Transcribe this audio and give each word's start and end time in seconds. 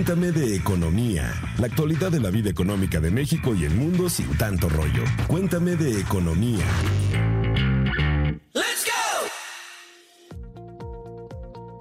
Cuéntame 0.00 0.32
de 0.32 0.56
economía, 0.56 1.30
la 1.58 1.66
actualidad 1.66 2.10
de 2.10 2.20
la 2.20 2.30
vida 2.30 2.48
económica 2.48 3.00
de 3.00 3.10
México 3.10 3.54
y 3.54 3.66
el 3.66 3.74
mundo 3.74 4.08
sin 4.08 4.34
tanto 4.38 4.66
rollo. 4.70 5.04
Cuéntame 5.26 5.76
de 5.76 6.00
economía. 6.00 6.64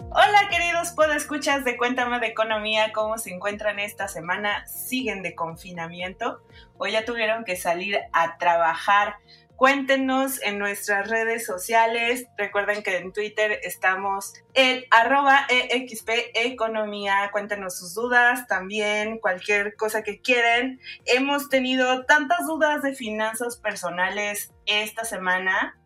Hola 0.09 0.49
queridos 0.51 0.89
podescuchas 0.89 1.63
de 1.63 1.77
Cuéntame 1.77 2.19
de 2.19 2.27
Economía, 2.27 2.91
¿cómo 2.91 3.17
se 3.17 3.33
encuentran 3.33 3.79
esta 3.79 4.09
semana? 4.09 4.67
¿Siguen 4.67 5.23
de 5.23 5.33
confinamiento 5.33 6.41
o 6.77 6.87
ya 6.87 7.05
tuvieron 7.05 7.45
que 7.45 7.55
salir 7.55 7.99
a 8.11 8.37
trabajar? 8.37 9.15
Cuéntenos 9.59 10.41
en 10.41 10.57
nuestras 10.57 11.09
redes 11.09 11.45
sociales. 11.45 12.27
Recuerden 12.37 12.81
que 12.81 12.95
en 12.95 13.11
Twitter 13.11 13.59
estamos 13.63 14.33
en 14.53 14.85
arroba 14.89 15.45
EXP 15.49 16.09
Economía. 16.33 17.29
Cuéntenos 17.33 17.77
sus 17.77 17.93
dudas, 17.93 18.47
también 18.47 19.19
cualquier 19.19 19.75
cosa 19.75 20.01
que 20.01 20.21
quieran. 20.21 20.79
Hemos 21.03 21.49
tenido 21.49 22.05
tantas 22.05 22.47
dudas 22.47 22.83
de 22.83 22.95
finanzas 22.95 23.57
personales 23.57 24.53
esta 24.65 25.03
semana 25.03 25.77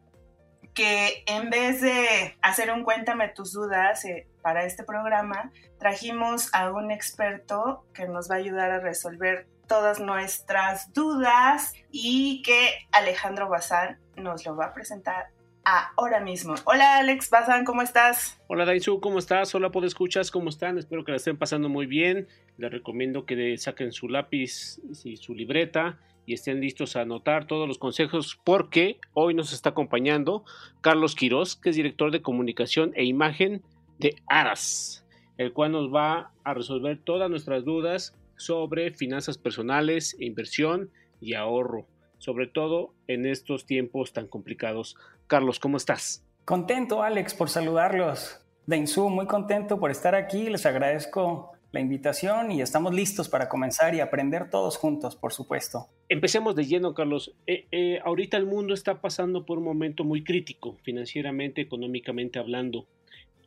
que 0.75 1.23
en 1.25 1.49
vez 1.49 1.81
de 1.81 2.37
hacer 2.43 2.71
un 2.71 2.83
cuéntame 2.83 3.29
tus 3.29 3.53
dudas 3.53 4.05
eh, 4.05 4.27
para 4.43 4.65
este 4.65 4.83
programa, 4.83 5.51
trajimos 5.79 6.53
a 6.53 6.71
un 6.71 6.91
experto 6.91 7.87
que 7.95 8.07
nos 8.07 8.29
va 8.29 8.35
a 8.35 8.37
ayudar 8.37 8.69
a 8.69 8.81
resolver 8.81 9.47
todas 9.73 9.99
nuestras 9.99 10.93
dudas 10.93 11.73
y 11.89 12.43
que 12.43 12.73
Alejandro 12.91 13.49
Bazán 13.49 13.97
nos 14.15 14.45
lo 14.45 14.55
va 14.55 14.65
a 14.65 14.73
presentar 14.75 15.29
ahora 15.65 16.19
mismo. 16.19 16.53
Hola 16.65 16.97
Alex 16.97 17.31
Bazán, 17.31 17.65
¿cómo 17.65 17.81
estás? 17.81 18.39
Hola 18.45 18.65
Daisu, 18.65 18.99
¿cómo 18.99 19.17
estás? 19.17 19.55
Hola, 19.55 19.71
¿puedo 19.71 19.87
escuchas? 19.87 20.29
¿Cómo 20.29 20.49
están? 20.49 20.77
Espero 20.77 21.03
que 21.03 21.09
la 21.09 21.17
estén 21.17 21.39
pasando 21.39 21.69
muy 21.69 21.87
bien. 21.87 22.27
Les 22.59 22.71
recomiendo 22.71 23.25
que 23.25 23.57
saquen 23.57 23.91
su 23.91 24.09
lápiz 24.09 24.79
y 25.03 25.17
su 25.17 25.33
libreta 25.33 25.97
y 26.27 26.35
estén 26.35 26.61
listos 26.61 26.95
a 26.95 27.01
anotar 27.01 27.47
todos 27.47 27.67
los 27.67 27.79
consejos 27.79 28.39
porque 28.43 28.99
hoy 29.15 29.33
nos 29.33 29.53
está 29.53 29.69
acompañando 29.69 30.45
Carlos 30.81 31.15
Quirós, 31.15 31.55
que 31.55 31.71
es 31.71 31.75
director 31.75 32.11
de 32.11 32.21
comunicación 32.21 32.91
e 32.93 33.05
imagen 33.05 33.63
de 33.97 34.21
Aras, 34.27 35.03
el 35.39 35.51
cual 35.51 35.71
nos 35.71 35.91
va 35.91 36.31
a 36.43 36.53
resolver 36.53 36.99
todas 37.03 37.27
nuestras 37.27 37.65
dudas 37.65 38.15
sobre 38.35 38.91
finanzas 38.91 39.37
personales, 39.37 40.15
inversión 40.19 40.89
y 41.21 41.33
ahorro, 41.33 41.87
sobre 42.17 42.47
todo 42.47 42.93
en 43.07 43.25
estos 43.25 43.65
tiempos 43.65 44.13
tan 44.13 44.27
complicados. 44.27 44.95
Carlos, 45.27 45.59
¿cómo 45.59 45.77
estás? 45.77 46.25
Contento, 46.45 47.03
Alex, 47.03 47.33
por 47.33 47.49
saludarlos. 47.49 48.39
Deinsu, 48.65 49.09
muy 49.09 49.27
contento 49.27 49.79
por 49.79 49.91
estar 49.91 50.15
aquí. 50.15 50.49
Les 50.49 50.65
agradezco 50.65 51.51
la 51.73 51.79
invitación 51.79 52.51
y 52.51 52.61
estamos 52.61 52.93
listos 52.93 53.29
para 53.29 53.49
comenzar 53.49 53.95
y 53.95 53.99
aprender 53.99 54.49
todos 54.49 54.77
juntos, 54.77 55.15
por 55.15 55.33
supuesto. 55.33 55.87
Empecemos 56.07 56.55
de 56.55 56.65
lleno, 56.65 56.93
Carlos. 56.93 57.33
Eh, 57.47 57.65
eh, 57.71 57.99
ahorita 58.05 58.37
el 58.37 58.45
mundo 58.45 58.73
está 58.73 59.01
pasando 59.01 59.45
por 59.45 59.57
un 59.57 59.63
momento 59.63 60.03
muy 60.03 60.23
crítico, 60.23 60.77
financieramente, 60.83 61.61
económicamente 61.61 62.37
hablando. 62.37 62.85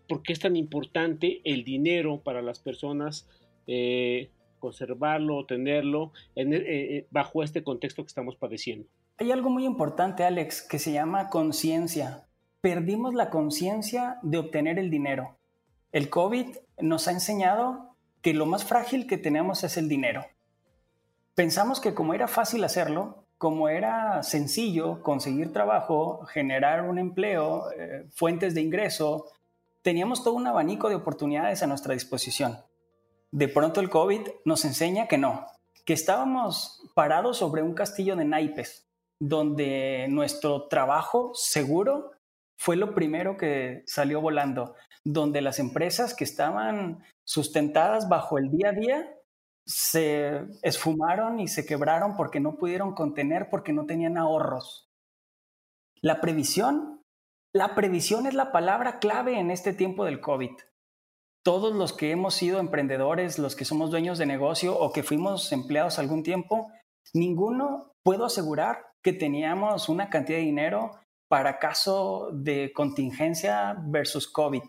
¿Por 0.09 0.23
qué 0.23 0.33
es 0.33 0.41
tan 0.41 0.57
importante 0.57 1.41
el 1.45 1.62
dinero 1.62 2.20
para 2.23 2.42
las 2.42 2.59
personas? 2.59 3.29
Eh, 3.69 4.31
conservarlo, 4.67 5.47
tenerlo 5.47 6.12
en, 6.34 7.06
bajo 7.11 7.45
este 7.45 7.62
contexto 7.62 8.03
que 8.03 8.09
estamos 8.09 8.34
padeciendo. 8.34 8.89
Hay 9.19 9.31
algo 9.31 9.48
muy 9.48 9.64
importante, 9.64 10.25
Alex, 10.25 10.62
que 10.62 10.81
se 10.81 10.92
llama 10.92 11.31
conciencia. 11.31 12.27
Perdimos 12.61 13.14
la 13.14 13.31
conciencia 13.31 14.19
de 14.23 14.39
obtener 14.39 14.78
el 14.81 14.91
dinero. 14.91 15.36
El 15.92 16.11
COVID 16.11 16.56
nos 16.81 17.06
ha 17.06 17.12
enseñado 17.12 17.95
que 18.23 18.34
lo 18.34 18.45
más 18.45 18.64
frágil 18.64 19.06
que 19.06 19.19
tenemos 19.19 19.62
es 19.62 19.77
el 19.77 19.89
dinero. 19.89 20.27
Pensamos 21.36 21.80
que 21.80 21.95
como 21.95 22.12
era 22.12 22.27
fácil 22.27 22.64
hacerlo, 22.64 23.24
como 23.39 23.68
era 23.68 24.23
sencillo 24.24 25.01
conseguir 25.02 25.52
trabajo, 25.52 26.24
generar 26.27 26.89
un 26.89 26.98
empleo, 26.98 27.70
eh, 27.70 28.07
fuentes 28.11 28.55
de 28.55 28.62
ingreso, 28.62 29.27
teníamos 29.83 30.24
todo 30.24 30.35
un 30.35 30.48
abanico 30.48 30.89
de 30.89 30.96
oportunidades 30.96 31.62
a 31.62 31.68
nuestra 31.68 31.95
disposición. 31.95 32.58
De 33.33 33.48
pronto 33.48 33.81
el 33.81 33.91
COVID 33.91 34.29
nos 34.45 34.64
enseña 34.64 35.09
que 35.09 35.19
no, 35.19 35.47
que 35.85 35.92
estábamos 35.92 36.83
parados 36.95 37.39
sobre 37.39 37.63
un 37.63 37.75
castillo 37.75 38.17
de 38.17 38.25
naipes, 38.25 38.87
donde 39.20 40.07
nuestro 40.09 40.69
trabajo 40.69 41.33
seguro 41.35 42.13
fue 42.59 42.77
lo 42.77 42.95
primero 42.95 43.36
que 43.36 43.83
salió 43.86 44.20
volando, 44.20 44.75
donde 45.05 45.41
las 45.41 45.59
empresas 45.59 46.15
que 46.15 46.25
estaban 46.25 47.05
sustentadas 47.25 48.09
bajo 48.09 48.39
el 48.39 48.51
día 48.51 48.70
a 48.70 48.73
día 48.73 49.13
se 49.67 50.47
esfumaron 50.63 51.41
y 51.41 51.48
se 51.48 51.67
quebraron 51.67 52.17
porque 52.17 52.41
no 52.41 52.57
pudieron 52.57 52.95
contener, 52.95 53.48
porque 53.51 53.73
no 53.73 53.85
tenían 53.85 54.17
ahorros. 54.17 54.89
La 56.01 56.20
previsión, 56.20 57.03
la 57.53 57.75
previsión 57.75 58.27
es 58.27 58.35
la 58.35 58.53
palabra 58.53 58.98
clave 58.98 59.39
en 59.39 59.51
este 59.51 59.73
tiempo 59.73 60.05
del 60.05 60.20
COVID. 60.20 60.53
Todos 61.46 61.77
los 61.77 61.92
que 61.92 62.11
hemos 62.11 62.34
sido 62.34 62.58
emprendedores, 62.58 63.39
los 63.39 63.55
que 63.55 63.64
somos 63.64 63.92
dueños 63.92 64.18
de 64.18 64.27
negocio 64.27 64.77
o 64.77 64.92
que 64.92 65.05
fuimos 65.05 65.52
empleados 65.52 66.01
algún 66.01 66.24
tiempo, 66.24 66.73
ninguno 67.14 67.92
puedo 68.02 68.24
asegurar 68.24 68.86
que 69.01 69.12
teníamos 69.12 69.89
una 69.89 70.11
cantidad 70.11 70.39
de 70.39 70.45
dinero 70.45 70.90
para 71.30 71.61
caso 71.61 72.30
de 72.33 72.73
contingencia 72.73 73.77
versus 73.79 74.27
COVID. 74.27 74.64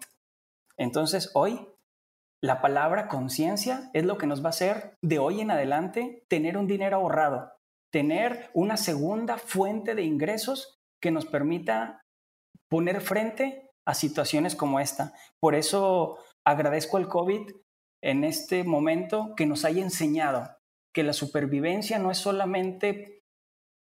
Entonces, 0.77 1.31
hoy 1.33 1.67
la 2.43 2.61
palabra 2.61 3.07
conciencia 3.07 3.89
es 3.95 4.05
lo 4.05 4.19
que 4.19 4.27
nos 4.27 4.43
va 4.43 4.49
a 4.49 4.49
hacer 4.49 4.93
de 5.01 5.17
hoy 5.17 5.41
en 5.41 5.49
adelante 5.49 6.25
tener 6.29 6.59
un 6.59 6.67
dinero 6.67 6.97
ahorrado, 6.97 7.53
tener 7.91 8.51
una 8.53 8.77
segunda 8.77 9.39
fuente 9.39 9.95
de 9.95 10.03
ingresos 10.03 10.77
que 11.01 11.09
nos 11.09 11.25
permita 11.25 12.01
poner 12.69 13.01
frente 13.01 13.67
a 13.87 13.95
situaciones 13.95 14.55
como 14.55 14.79
esta. 14.79 15.13
Por 15.39 15.55
eso 15.55 16.19
agradezco 16.47 16.95
al 16.95 17.09
COVID 17.09 17.51
en 18.01 18.23
este 18.23 18.63
momento 18.63 19.33
que 19.35 19.45
nos 19.45 19.65
haya 19.65 19.83
enseñado 19.83 20.47
que 20.93 21.03
la 21.03 21.11
supervivencia 21.11 21.99
no 21.99 22.09
es 22.09 22.19
solamente 22.19 23.21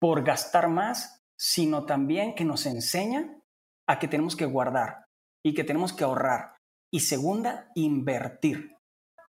por 0.01 0.25
gastar 0.25 0.69
más, 0.69 1.23
sino 1.39 1.87
también 1.87 2.35
que 2.35 2.45
nos 2.45 2.67
enseña 2.67 3.41
a 3.87 4.01
que 4.01 4.09
tenemos 4.09 4.35
que 4.35 4.45
guardar 4.45 5.07
y 5.45 5.55
que 5.55 5.63
tenemos 5.63 5.93
que 5.93 6.03
ahorrar 6.03 6.57
y 6.93 7.01
segunda, 7.01 7.71
invertir 7.77 8.77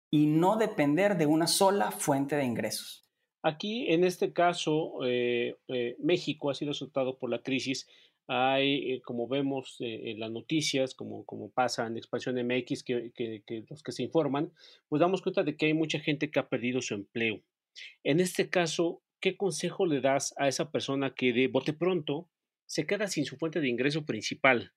y 0.09 0.27
no 0.27 0.55
depender 0.55 1.17
de 1.17 1.25
una 1.25 1.47
sola 1.47 1.91
fuente 1.91 2.37
de 2.37 2.45
ingresos. 2.45 3.09
Aquí, 3.43 3.91
en 3.91 4.05
este 4.05 4.31
caso, 4.31 5.05
eh, 5.05 5.57
eh, 5.67 5.97
México 5.99 6.49
ha 6.49 6.55
sido 6.55 6.71
azotado 6.71 7.17
por 7.19 7.29
la 7.29 7.41
crisis. 7.41 7.89
Hay, 8.27 8.91
eh, 8.91 9.01
como 9.01 9.27
vemos 9.27 9.77
en 9.79 10.19
las 10.19 10.31
noticias, 10.31 10.93
como, 10.93 11.25
como 11.25 11.49
pasa 11.49 11.87
en 11.87 11.97
Expansión 11.97 12.35
MX, 12.35 12.83
que, 12.83 13.11
que, 13.15 13.65
los 13.69 13.81
que 13.83 13.91
se 13.91 14.03
informan, 14.03 14.51
pues 14.89 14.99
damos 14.99 15.21
cuenta 15.21 15.43
de 15.43 15.55
que 15.55 15.67
hay 15.67 15.73
mucha 15.73 15.99
gente 15.99 16.29
que 16.29 16.39
ha 16.39 16.49
perdido 16.49 16.81
su 16.81 16.93
empleo. 16.93 17.41
En 18.03 18.19
este 18.19 18.49
caso, 18.49 19.01
¿qué 19.21 19.37
consejo 19.37 19.85
le 19.85 20.01
das 20.01 20.33
a 20.37 20.47
esa 20.47 20.71
persona 20.71 21.13
que 21.15 21.31
de 21.31 21.47
bote 21.47 21.73
pronto 21.73 22.29
se 22.65 22.85
queda 22.85 23.07
sin 23.07 23.25
su 23.25 23.37
fuente 23.37 23.61
de 23.61 23.69
ingreso 23.69 24.05
principal? 24.05 24.73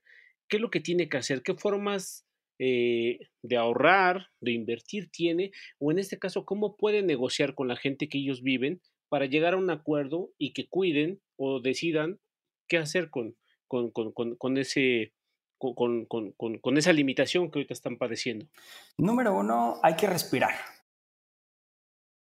¿Qué 0.49 0.57
es 0.57 0.61
lo 0.61 0.71
que 0.71 0.81
tiene 0.81 1.09
que 1.09 1.17
hacer? 1.17 1.43
¿Qué 1.43 1.55
formas 1.55 2.27
eh, 2.63 3.19
de 3.43 3.57
ahorrar, 3.57 4.29
de 4.41 4.53
invertir 4.53 5.11
tiene, 5.11 5.51
o 5.79 5.91
en 5.91 5.99
este 5.99 6.19
caso, 6.19 6.45
cómo 6.45 6.77
puede 6.77 7.03
negociar 7.03 7.55
con 7.55 7.69
la 7.69 7.77
gente 7.77 8.11
que 8.11 8.19
ellos 8.19 8.43
viven 8.43 8.83
para 9.09 9.25
llegar 9.25 9.55
a 9.55 9.57
un 9.57 9.71
acuerdo 9.71 10.31
y 10.37 10.53
que 10.53 10.69
cuiden 10.69 11.23
o 11.37 11.61
decidan 11.61 12.21
qué 12.71 12.79
hacer 12.79 13.11
con, 13.11 13.37
con, 13.69 13.91
con, 13.91 14.57
ese, 14.57 15.13
con, 15.59 16.07
con, 16.07 16.79
esa 16.79 16.93
limitación 16.95 17.51
que 17.51 17.59
ahorita 17.59 17.75
están 17.75 17.99
padeciendo. 17.99 18.47
Número 18.97 19.37
uno, 19.37 19.79
hay 19.83 19.97
que 19.97 20.07
respirar. 20.07 20.55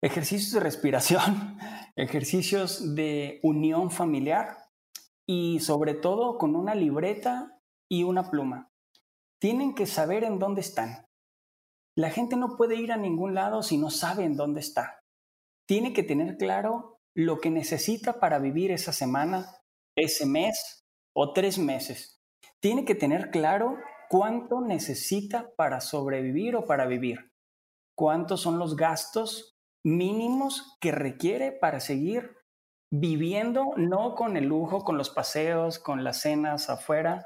Ejercicios 0.01 0.53
de 0.53 0.59
respiración, 0.61 1.57
ejercicios 1.97 2.95
de 2.95 3.41
unión 3.43 3.91
familiar 3.91 4.57
y 5.27 5.59
sobre 5.59 5.95
todo 5.95 6.37
con 6.37 6.55
una 6.55 6.75
libreta 6.75 7.59
y 7.89 8.03
una 8.03 8.29
pluma 8.29 8.71
tienen 9.39 9.75
que 9.75 9.85
saber 9.85 10.23
en 10.23 10.39
dónde 10.39 10.61
están. 10.61 11.07
La 11.95 12.09
gente 12.09 12.35
no 12.35 12.57
puede 12.57 12.75
ir 12.75 12.91
a 12.91 12.97
ningún 12.97 13.35
lado 13.35 13.61
si 13.61 13.77
no 13.77 13.89
sabe 13.89 14.23
en 14.23 14.35
dónde 14.35 14.59
está. 14.59 15.03
Tiene 15.67 15.93
que 15.93 16.03
tener 16.03 16.37
claro 16.37 16.99
lo 17.13 17.39
que 17.39 17.49
necesita 17.51 18.19
para 18.19 18.39
vivir 18.39 18.71
esa 18.71 18.91
semana, 18.91 19.47
ese 19.95 20.25
mes 20.25 20.83
o 21.15 21.33
tres 21.33 21.57
meses. 21.57 22.19
Tiene 22.61 22.85
que 22.85 22.95
tener 22.95 23.31
claro 23.31 23.77
cuánto 24.09 24.61
necesita 24.61 25.51
para 25.55 25.81
sobrevivir 25.81 26.55
o 26.55 26.65
para 26.65 26.85
vivir. 26.85 27.31
Cuántos 27.97 28.41
son 28.41 28.59
los 28.59 28.75
gastos 28.75 29.55
mínimos 29.85 30.77
que 30.81 30.91
requiere 30.91 31.51
para 31.51 31.79
seguir 31.79 32.35
viviendo, 32.91 33.73
no 33.77 34.15
con 34.15 34.37
el 34.37 34.45
lujo, 34.45 34.83
con 34.83 34.97
los 34.97 35.09
paseos, 35.09 35.79
con 35.79 36.03
las 36.03 36.21
cenas 36.21 36.69
afuera, 36.69 37.25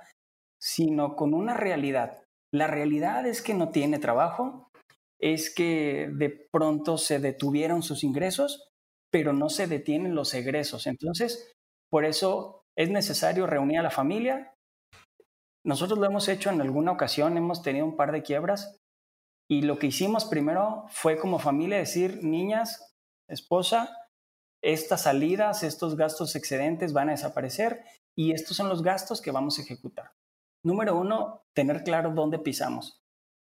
sino 0.60 1.16
con 1.16 1.33
una 1.33 1.54
realidad. 1.54 2.24
La 2.51 2.68
realidad 2.68 3.25
es 3.25 3.42
que 3.42 3.54
no 3.54 3.69
tiene 3.69 4.00
trabajo 4.00 4.69
es 5.19 5.54
que 5.54 6.10
de 6.13 6.30
pronto 6.51 6.98
se 6.98 7.19
detuvieron 7.19 7.83
sus 7.83 8.04
ingresos, 8.04 8.71
pero 9.12 9.33
no 9.33 9.50
se 9.50 9.68
detienen 9.68 10.16
los 10.16 10.33
egresos. 10.33 10.88
Entonces, 10.88 11.51
por 11.89 12.06
eso 12.06 12.58
es 12.80 12.90
necesario 12.90 13.46
reunir 13.46 13.80
a 13.80 13.84
la 13.84 13.92
familia. 13.92 14.56
Nosotros 15.66 16.00
lo 16.00 16.06
hemos 16.06 16.30
hecho 16.30 16.50
en 16.50 16.62
alguna 16.62 16.94
ocasión, 16.94 17.36
hemos 17.36 17.62
tenido 17.62 17.86
un 17.86 17.98
par 17.98 18.14
de 18.14 18.24
quiebras 18.24 18.80
y 19.52 19.64
lo 19.64 19.78
que 19.78 19.88
hicimos 19.88 20.24
primero 20.24 20.86
fue 20.88 21.18
como 21.18 21.40
familia 21.40 21.78
decir, 21.78 22.24
niñas, 22.24 22.96
esposa, 23.28 23.94
estas 24.64 25.04
salidas, 25.04 25.64
estos 25.64 25.98
gastos 25.98 26.38
excedentes 26.38 26.94
van 26.94 27.10
a 27.10 27.12
desaparecer 27.12 27.84
y 28.18 28.31
estos 28.31 28.56
son 28.56 28.70
los 28.70 28.81
gastos 28.81 29.22
que 29.22 29.31
vamos 29.31 29.60
a 29.60 29.64
ejecutar. 29.64 30.14
Número 30.64 30.96
uno, 30.96 31.42
tener 31.54 31.84
claro 31.84 32.12
dónde 32.12 32.40
pisamos. 32.40 33.02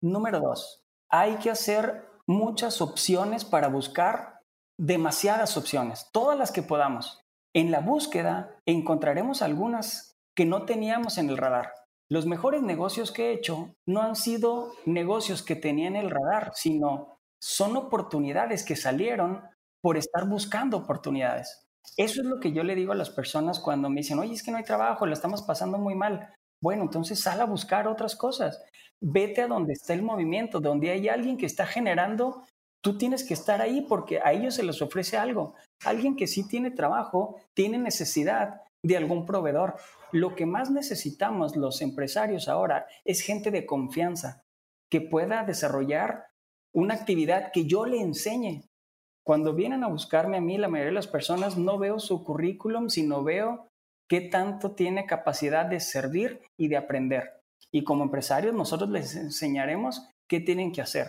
Número 0.01 0.39
dos, 0.39 0.85
hay 1.11 1.35
que 1.37 1.51
hacer 1.51 2.09
muchas 2.29 2.81
opciones 2.81 3.45
para 3.45 3.67
buscar 3.67 4.41
demasiadas 4.79 5.57
opciones, 5.57 6.11
todas 6.13 6.39
las 6.39 6.53
que 6.53 6.63
podamos. 6.63 7.26
En 7.57 7.71
la 7.71 7.81
búsqueda 7.81 8.55
encontraremos 8.67 9.41
algunas 9.41 10.19
que 10.37 10.45
no 10.45 10.67
teníamos 10.67 11.17
en 11.17 11.31
el 11.31 11.39
radar. 11.39 11.73
Los 12.11 12.27
mejores 12.27 12.63
negocios 12.63 13.13
que 13.13 13.31
he 13.31 13.33
hecho 13.33 13.75
no 13.89 14.03
han 14.03 14.15
sido 14.15 14.73
negocios 14.85 15.43
que 15.43 15.57
tenía 15.57 15.89
en 15.89 15.97
el 15.97 16.11
radar, 16.11 16.53
sino 16.55 17.17
son 17.41 17.79
oportunidades 17.79 18.63
que 18.63 18.77
salieron 18.77 19.41
por 19.83 19.97
estar 19.97 20.29
buscando 20.29 20.77
oportunidades. 20.77 21.67
Eso 21.97 22.21
es 22.21 22.27
lo 22.27 22.41
que 22.41 22.53
yo 22.53 22.63
le 22.63 22.75
digo 22.75 22.93
a 22.93 22.97
las 22.97 23.09
personas 23.09 23.59
cuando 23.59 23.89
me 23.89 24.03
dicen, 24.03 24.19
oye, 24.19 24.35
es 24.35 24.43
que 24.43 24.51
no 24.51 24.59
hay 24.59 24.65
trabajo, 24.65 25.07
la 25.07 25.15
estamos 25.15 25.41
pasando 25.41 25.79
muy 25.79 25.95
mal. 25.95 26.35
Bueno, 26.61 26.83
entonces 26.83 27.23
sal 27.23 27.41
a 27.41 27.47
buscar 27.47 27.89
otras 27.89 28.17
cosas. 28.17 28.63
Vete 29.01 29.41
a 29.41 29.49
donde 29.49 29.73
está 29.73 29.95
el 29.95 30.03
movimiento, 30.03 30.61
donde 30.61 30.91
hay 30.91 31.09
alguien 31.09 31.39
que 31.39 31.47
está 31.47 31.65
generando, 31.65 32.43
tú 32.81 32.99
tienes 32.99 33.25
que 33.25 33.35
estar 33.35 33.61
ahí 33.61 33.85
porque 33.89 34.21
a 34.21 34.33
ellos 34.33 34.55
se 34.55 34.63
les 34.63 34.81
ofrece 34.83 35.17
algo. 35.17 35.55
Alguien 35.85 36.17
que 36.17 36.27
sí 36.27 36.47
tiene 36.47 36.71
trabajo, 36.71 37.37
tiene 37.55 37.79
necesidad 37.79 38.63
de 38.83 38.97
algún 38.97 39.27
proveedor. 39.27 39.77
Lo 40.13 40.35
que 40.35 40.47
más 40.47 40.71
necesitamos 40.71 41.57
los 41.57 41.83
empresarios 41.83 42.49
ahora 42.49 42.87
es 43.05 43.21
gente 43.21 43.51
de 43.51 43.67
confianza 43.67 44.45
que 44.91 45.01
pueda 45.01 45.45
desarrollar 45.45 46.27
una 46.73 46.95
actividad 46.95 47.51
que 47.53 47.67
yo 47.67 47.87
le 47.87 48.01
enseñe. 48.01 48.63
Cuando 49.25 49.55
vienen 49.55 49.83
a 49.83 49.89
buscarme 49.89 50.37
a 50.37 50.41
mí, 50.41 50.57
la 50.57 50.69
mayoría 50.69 50.91
de 50.91 50.95
las 50.95 51.09
personas 51.09 51.57
no 51.57 51.79
veo 51.79 51.99
su 51.99 52.23
currículum, 52.23 52.89
sino 52.91 53.25
veo 53.25 53.69
qué 54.09 54.21
tanto 54.21 54.77
tiene 54.77 55.07
capacidad 55.07 55.67
de 55.67 55.81
servir 55.81 56.41
y 56.57 56.69
de 56.69 56.77
aprender. 56.77 57.43
Y 57.73 57.83
como 57.83 58.05
empresarios 58.05 58.55
nosotros 58.55 58.89
les 58.91 59.17
enseñaremos 59.17 60.09
qué 60.29 60.41
tienen 60.41 60.71
que 60.71 60.83
hacer. 60.83 61.09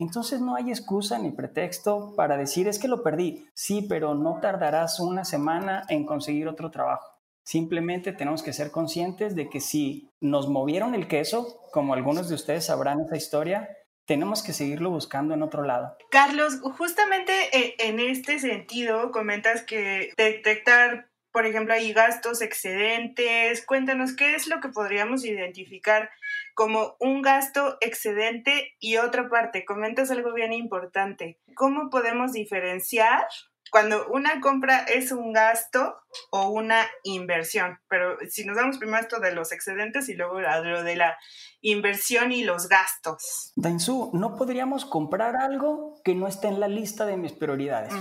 Entonces 0.00 0.40
no 0.40 0.56
hay 0.56 0.70
excusa 0.70 1.18
ni 1.18 1.30
pretexto 1.30 2.14
para 2.16 2.38
decir 2.38 2.66
es 2.66 2.78
que 2.78 2.88
lo 2.88 3.02
perdí. 3.02 3.46
Sí, 3.52 3.86
pero 3.86 4.14
no 4.14 4.40
tardarás 4.40 4.98
una 4.98 5.24
semana 5.24 5.84
en 5.90 6.06
conseguir 6.06 6.48
otro 6.48 6.70
trabajo. 6.70 7.06
Simplemente 7.44 8.12
tenemos 8.12 8.42
que 8.42 8.54
ser 8.54 8.70
conscientes 8.70 9.36
de 9.36 9.50
que 9.50 9.60
si 9.60 10.10
nos 10.20 10.48
movieron 10.48 10.94
el 10.94 11.06
queso, 11.06 11.60
como 11.70 11.92
algunos 11.92 12.28
de 12.28 12.34
ustedes 12.34 12.66
sabrán 12.66 13.00
esa 13.00 13.16
historia, 13.16 13.68
tenemos 14.06 14.42
que 14.42 14.54
seguirlo 14.54 14.90
buscando 14.90 15.34
en 15.34 15.42
otro 15.42 15.64
lado. 15.64 15.96
Carlos, 16.10 16.60
justamente 16.78 17.32
eh, 17.52 17.74
en 17.80 18.00
este 18.00 18.38
sentido, 18.38 19.10
comentas 19.12 19.62
que 19.62 20.12
detectar, 20.16 21.10
por 21.30 21.44
ejemplo, 21.44 21.74
hay 21.74 21.92
gastos 21.92 22.40
excedentes. 22.40 23.64
Cuéntanos, 23.66 24.16
¿qué 24.16 24.34
es 24.34 24.46
lo 24.46 24.60
que 24.60 24.68
podríamos 24.70 25.24
identificar 25.24 26.10
como 26.54 26.96
un 27.00 27.22
gasto 27.22 27.76
excedente? 27.80 28.74
Y 28.78 28.96
otra 28.96 29.28
parte, 29.28 29.64
comentas 29.64 30.10
algo 30.10 30.32
bien 30.32 30.52
importante. 30.52 31.38
¿Cómo 31.54 31.90
podemos 31.90 32.32
diferenciar 32.32 33.26
cuando 33.70 34.08
una 34.08 34.40
compra 34.40 34.80
es 34.80 35.12
un 35.12 35.32
gasto 35.32 35.96
o 36.30 36.50
una 36.50 36.86
inversión. 37.04 37.78
Pero 37.88 38.18
si 38.28 38.44
nos 38.44 38.56
damos 38.56 38.78
primero 38.78 39.00
esto 39.00 39.20
de 39.20 39.32
los 39.32 39.52
excedentes 39.52 40.08
y 40.08 40.14
luego 40.14 40.40
lo 40.40 40.82
de 40.82 40.96
la 40.96 41.16
inversión 41.60 42.32
y 42.32 42.42
los 42.42 42.68
gastos. 42.68 43.52
Dainzú, 43.56 44.10
no 44.12 44.36
podríamos 44.36 44.84
comprar 44.84 45.36
algo 45.36 45.94
que 46.04 46.14
no 46.14 46.26
esté 46.26 46.48
en 46.48 46.60
la 46.60 46.68
lista 46.68 47.06
de 47.06 47.16
mis 47.16 47.32
prioridades. 47.32 47.92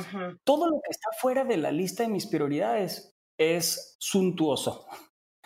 Todo 0.44 0.70
lo 0.70 0.82
que 0.82 0.90
está 0.90 1.10
fuera 1.20 1.44
de 1.44 1.58
la 1.58 1.72
lista 1.72 2.04
de 2.04 2.10
mis 2.10 2.26
prioridades 2.26 3.16
es 3.38 3.96
suntuoso, 4.00 4.88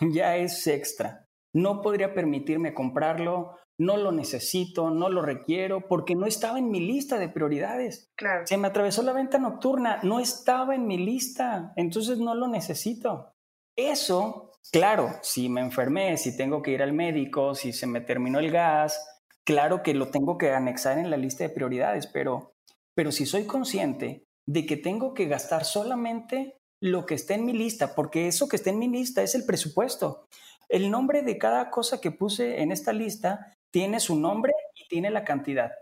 ya 0.00 0.36
es 0.36 0.66
extra. 0.66 1.23
No 1.54 1.80
podría 1.80 2.12
permitirme 2.12 2.74
comprarlo, 2.74 3.56
no 3.78 3.96
lo 3.96 4.12
necesito, 4.12 4.90
no 4.90 5.08
lo 5.08 5.22
requiero, 5.22 5.88
porque 5.88 6.14
no 6.14 6.26
estaba 6.26 6.58
en 6.58 6.70
mi 6.70 6.80
lista 6.80 7.18
de 7.18 7.28
prioridades. 7.28 8.12
Claro. 8.16 8.46
Se 8.46 8.56
me 8.56 8.68
atravesó 8.68 9.02
la 9.02 9.12
venta 9.12 9.38
nocturna, 9.38 10.00
no 10.02 10.20
estaba 10.20 10.74
en 10.74 10.86
mi 10.86 10.98
lista, 10.98 11.72
entonces 11.76 12.18
no 12.18 12.34
lo 12.34 12.48
necesito. 12.48 13.34
Eso, 13.76 14.52
claro, 14.70 15.10
si 15.22 15.48
me 15.48 15.60
enfermé, 15.60 16.16
si 16.16 16.36
tengo 16.36 16.62
que 16.62 16.72
ir 16.72 16.82
al 16.82 16.92
médico, 16.92 17.54
si 17.54 17.72
se 17.72 17.86
me 17.86 18.00
terminó 18.00 18.38
el 18.38 18.52
gas, 18.52 19.22
claro 19.44 19.82
que 19.82 19.94
lo 19.94 20.08
tengo 20.08 20.38
que 20.38 20.52
anexar 20.52 20.98
en 20.98 21.10
la 21.10 21.16
lista 21.16 21.44
de 21.44 21.50
prioridades, 21.50 22.06
pero, 22.06 22.54
pero 22.94 23.10
si 23.10 23.26
soy 23.26 23.46
consciente 23.46 24.26
de 24.46 24.66
que 24.66 24.76
tengo 24.76 25.14
que 25.14 25.26
gastar 25.26 25.64
solamente 25.64 26.60
lo 26.84 27.06
que 27.06 27.14
esté 27.14 27.32
en 27.32 27.46
mi 27.46 27.54
lista, 27.54 27.94
porque 27.94 28.28
eso 28.28 28.46
que 28.46 28.56
está 28.56 28.68
en 28.68 28.78
mi 28.78 28.88
lista 28.88 29.22
es 29.22 29.34
el 29.34 29.46
presupuesto. 29.46 30.28
El 30.68 30.90
nombre 30.90 31.22
de 31.22 31.38
cada 31.38 31.70
cosa 31.70 31.98
que 31.98 32.10
puse 32.10 32.60
en 32.60 32.72
esta 32.72 32.92
lista 32.92 33.56
tiene 33.70 34.00
su 34.00 34.20
nombre 34.20 34.52
y 34.74 34.86
tiene 34.86 35.10
la 35.10 35.24
cantidad. 35.24 35.72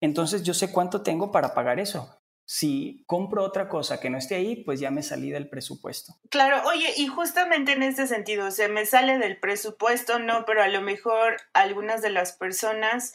Entonces 0.00 0.42
yo 0.42 0.54
sé 0.54 0.72
cuánto 0.72 1.02
tengo 1.02 1.30
para 1.30 1.54
pagar 1.54 1.78
eso. 1.78 2.20
Si 2.44 3.04
compro 3.06 3.44
otra 3.44 3.68
cosa 3.68 4.00
que 4.00 4.10
no 4.10 4.18
esté 4.18 4.34
ahí, 4.34 4.64
pues 4.64 4.80
ya 4.80 4.90
me 4.90 5.04
salí 5.04 5.30
del 5.30 5.48
presupuesto. 5.48 6.16
Claro, 6.30 6.68
oye, 6.68 6.94
y 6.96 7.06
justamente 7.06 7.70
en 7.70 7.84
este 7.84 8.08
sentido, 8.08 8.50
se 8.50 8.66
me 8.66 8.86
sale 8.86 9.18
del 9.18 9.38
presupuesto, 9.38 10.18
no, 10.18 10.44
pero 10.46 10.64
a 10.64 10.68
lo 10.68 10.80
mejor 10.80 11.36
algunas 11.52 12.02
de 12.02 12.10
las 12.10 12.32
personas 12.32 13.12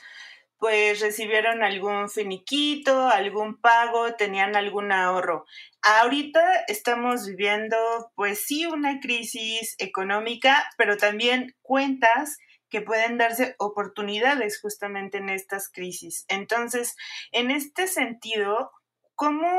pues 0.64 1.02
recibieron 1.02 1.62
algún 1.62 2.10
finiquito, 2.10 3.10
algún 3.10 3.60
pago, 3.60 4.16
tenían 4.16 4.56
algún 4.56 4.94
ahorro. 4.94 5.44
Ahorita 5.82 6.40
estamos 6.70 7.28
viviendo 7.28 7.76
pues 8.16 8.46
sí 8.46 8.66
una 8.66 9.02
crisis 9.02 9.76
económica, 9.78 10.66
pero 10.78 10.96
también 10.96 11.54
cuentas 11.62 12.38
que 12.70 12.80
pueden 12.80 13.18
darse 13.18 13.56
oportunidades 13.60 14.62
justamente 14.62 15.18
en 15.18 15.28
estas 15.28 15.70
crisis. 15.70 16.24
Entonces, 16.30 16.96
en 17.34 17.52
este 17.52 17.88
sentido, 17.88 18.72
¿cómo, 19.16 19.50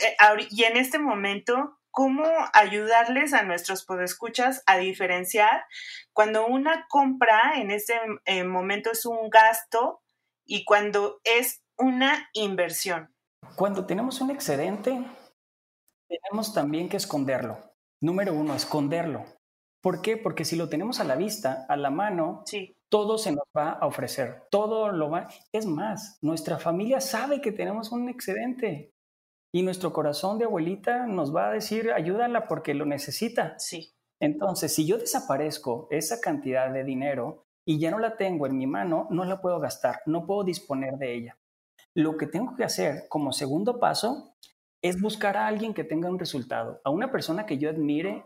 eh, 0.00 0.16
y 0.48 0.64
en 0.64 0.78
este 0.78 0.98
momento, 0.98 1.78
cómo 1.90 2.24
ayudarles 2.54 3.34
a 3.34 3.42
nuestros 3.42 3.84
podescuchas 3.84 4.62
a 4.64 4.78
diferenciar 4.78 5.66
cuando 6.14 6.46
una 6.46 6.86
compra 6.88 7.52
en 7.56 7.70
este 7.70 8.00
eh, 8.24 8.44
momento 8.44 8.92
es 8.92 9.04
un 9.04 9.28
gasto 9.28 10.00
y 10.48 10.64
cuando 10.64 11.20
es 11.22 11.62
una 11.78 12.28
inversión? 12.32 13.14
Cuando 13.54 13.86
tenemos 13.86 14.20
un 14.20 14.30
excedente, 14.30 15.04
tenemos 16.08 16.54
también 16.54 16.88
que 16.88 16.96
esconderlo. 16.96 17.58
Número 18.00 18.32
uno, 18.32 18.54
esconderlo. 18.54 19.24
¿Por 19.82 20.02
qué? 20.02 20.16
Porque 20.16 20.44
si 20.44 20.56
lo 20.56 20.68
tenemos 20.68 20.98
a 21.00 21.04
la 21.04 21.14
vista, 21.14 21.66
a 21.68 21.76
la 21.76 21.90
mano, 21.90 22.42
todo 22.88 23.18
se 23.18 23.30
nos 23.30 23.44
va 23.56 23.72
a 23.72 23.86
ofrecer, 23.86 24.46
todo 24.50 24.90
lo 24.90 25.10
va. 25.10 25.28
Es 25.52 25.66
más, 25.66 26.18
nuestra 26.22 26.58
familia 26.58 27.00
sabe 27.00 27.40
que 27.40 27.52
tenemos 27.52 27.92
un 27.92 28.08
excedente 28.08 28.92
y 29.52 29.62
nuestro 29.62 29.92
corazón 29.92 30.38
de 30.38 30.46
abuelita 30.46 31.06
nos 31.06 31.34
va 31.34 31.48
a 31.48 31.52
decir, 31.52 31.92
ayúdala 31.92 32.48
porque 32.48 32.74
lo 32.74 32.86
necesita. 32.86 33.58
Sí. 33.58 33.92
Entonces, 34.20 34.74
si 34.74 34.86
yo 34.86 34.98
desaparezco 34.98 35.86
esa 35.90 36.20
cantidad 36.20 36.72
de 36.72 36.84
dinero 36.84 37.47
y 37.68 37.78
ya 37.78 37.90
no 37.90 37.98
la 37.98 38.16
tengo 38.16 38.46
en 38.46 38.56
mi 38.56 38.66
mano, 38.66 39.08
no 39.10 39.26
la 39.26 39.42
puedo 39.42 39.60
gastar, 39.60 40.00
no 40.06 40.24
puedo 40.24 40.42
disponer 40.42 40.96
de 40.96 41.14
ella. 41.14 41.38
Lo 41.94 42.16
que 42.16 42.26
tengo 42.26 42.56
que 42.56 42.64
hacer 42.64 43.04
como 43.10 43.30
segundo 43.30 43.78
paso 43.78 44.34
es 44.80 44.98
buscar 44.98 45.36
a 45.36 45.46
alguien 45.46 45.74
que 45.74 45.84
tenga 45.84 46.08
un 46.08 46.18
resultado, 46.18 46.80
a 46.82 46.88
una 46.88 47.12
persona 47.12 47.44
que 47.44 47.58
yo 47.58 47.68
admire 47.68 48.24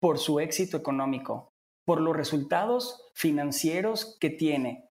por 0.00 0.18
su 0.18 0.40
éxito 0.40 0.78
económico, 0.78 1.52
por 1.84 2.00
los 2.00 2.16
resultados 2.16 3.10
financieros 3.14 4.16
que 4.18 4.30
tiene 4.30 4.88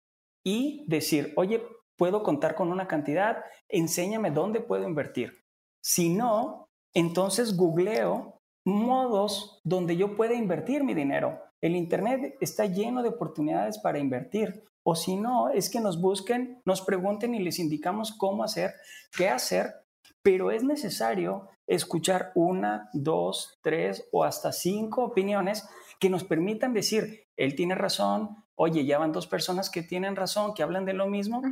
y 0.42 0.86
decir, 0.88 1.34
oye, 1.36 1.62
puedo 1.98 2.22
contar 2.22 2.54
con 2.54 2.72
una 2.72 2.88
cantidad, 2.88 3.44
enséñame 3.68 4.30
dónde 4.30 4.60
puedo 4.60 4.88
invertir. 4.88 5.44
Si 5.82 6.08
no, 6.08 6.70
entonces 6.94 7.54
googleo 7.54 8.40
modos 8.64 9.60
donde 9.64 9.98
yo 9.98 10.16
pueda 10.16 10.32
invertir 10.32 10.82
mi 10.82 10.94
dinero. 10.94 11.45
El 11.60 11.76
Internet 11.76 12.36
está 12.40 12.66
lleno 12.66 13.02
de 13.02 13.08
oportunidades 13.08 13.78
para 13.78 13.98
invertir. 13.98 14.64
O 14.82 14.94
si 14.94 15.16
no, 15.16 15.50
es 15.50 15.68
que 15.68 15.80
nos 15.80 16.00
busquen, 16.00 16.62
nos 16.64 16.80
pregunten 16.82 17.34
y 17.34 17.40
les 17.40 17.58
indicamos 17.58 18.12
cómo 18.12 18.44
hacer, 18.44 18.74
qué 19.16 19.28
hacer, 19.28 19.74
pero 20.22 20.50
es 20.50 20.62
necesario 20.62 21.48
escuchar 21.66 22.30
una, 22.34 22.88
dos, 22.92 23.58
tres 23.62 24.08
o 24.12 24.22
hasta 24.22 24.52
cinco 24.52 25.04
opiniones 25.04 25.68
que 25.98 26.10
nos 26.10 26.24
permitan 26.24 26.72
decir, 26.72 27.26
él 27.36 27.56
tiene 27.56 27.74
razón, 27.74 28.44
oye, 28.54 28.84
ya 28.84 28.98
van 28.98 29.12
dos 29.12 29.26
personas 29.26 29.70
que 29.70 29.82
tienen 29.82 30.16
razón, 30.16 30.54
que 30.54 30.62
hablan 30.62 30.84
de 30.84 30.92
lo 30.92 31.06
mismo, 31.06 31.42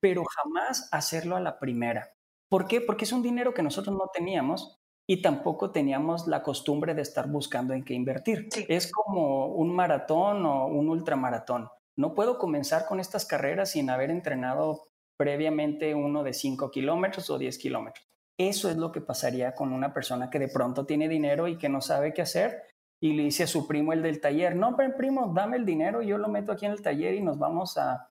pero 0.00 0.24
jamás 0.24 0.88
hacerlo 0.92 1.36
a 1.36 1.40
la 1.40 1.58
primera. 1.58 2.12
¿Por 2.48 2.66
qué? 2.66 2.80
Porque 2.80 3.04
es 3.04 3.12
un 3.12 3.22
dinero 3.22 3.54
que 3.54 3.62
nosotros 3.62 3.96
no 3.96 4.10
teníamos 4.12 4.81
y 5.12 5.20
tampoco 5.20 5.70
teníamos 5.72 6.26
la 6.26 6.42
costumbre 6.42 6.94
de 6.94 7.02
estar 7.02 7.28
buscando 7.28 7.74
en 7.74 7.84
qué 7.84 7.92
invertir. 7.92 8.48
Es 8.66 8.90
como 8.90 9.48
un 9.48 9.74
maratón 9.74 10.46
o 10.46 10.68
un 10.68 10.88
ultramaratón. 10.88 11.68
No 11.96 12.14
puedo 12.14 12.38
comenzar 12.38 12.86
con 12.86 12.98
estas 12.98 13.26
carreras 13.26 13.72
sin 13.72 13.90
haber 13.90 14.10
entrenado 14.10 14.84
previamente 15.18 15.94
uno 15.94 16.22
de 16.22 16.32
5 16.32 16.70
kilómetros 16.70 17.28
o 17.28 17.36
10 17.36 17.58
kilómetros. 17.58 18.08
Eso 18.38 18.70
es 18.70 18.78
lo 18.78 18.90
que 18.90 19.02
pasaría 19.02 19.54
con 19.54 19.74
una 19.74 19.92
persona 19.92 20.30
que 20.30 20.38
de 20.38 20.48
pronto 20.48 20.86
tiene 20.86 21.10
dinero 21.10 21.46
y 21.46 21.58
que 21.58 21.68
no 21.68 21.82
sabe 21.82 22.14
qué 22.14 22.22
hacer 22.22 22.62
y 22.98 23.12
le 23.12 23.24
dice 23.24 23.42
a 23.42 23.48
su 23.48 23.66
primo 23.66 23.92
el 23.92 24.00
del 24.00 24.18
taller, 24.18 24.56
no, 24.56 24.74
pero 24.78 24.96
primo, 24.96 25.30
dame 25.34 25.58
el 25.58 25.66
dinero, 25.66 26.00
yo 26.00 26.16
lo 26.16 26.28
meto 26.28 26.52
aquí 26.52 26.64
en 26.64 26.72
el 26.72 26.80
taller 26.80 27.12
y 27.12 27.20
nos 27.20 27.38
vamos 27.38 27.76
a, 27.76 28.08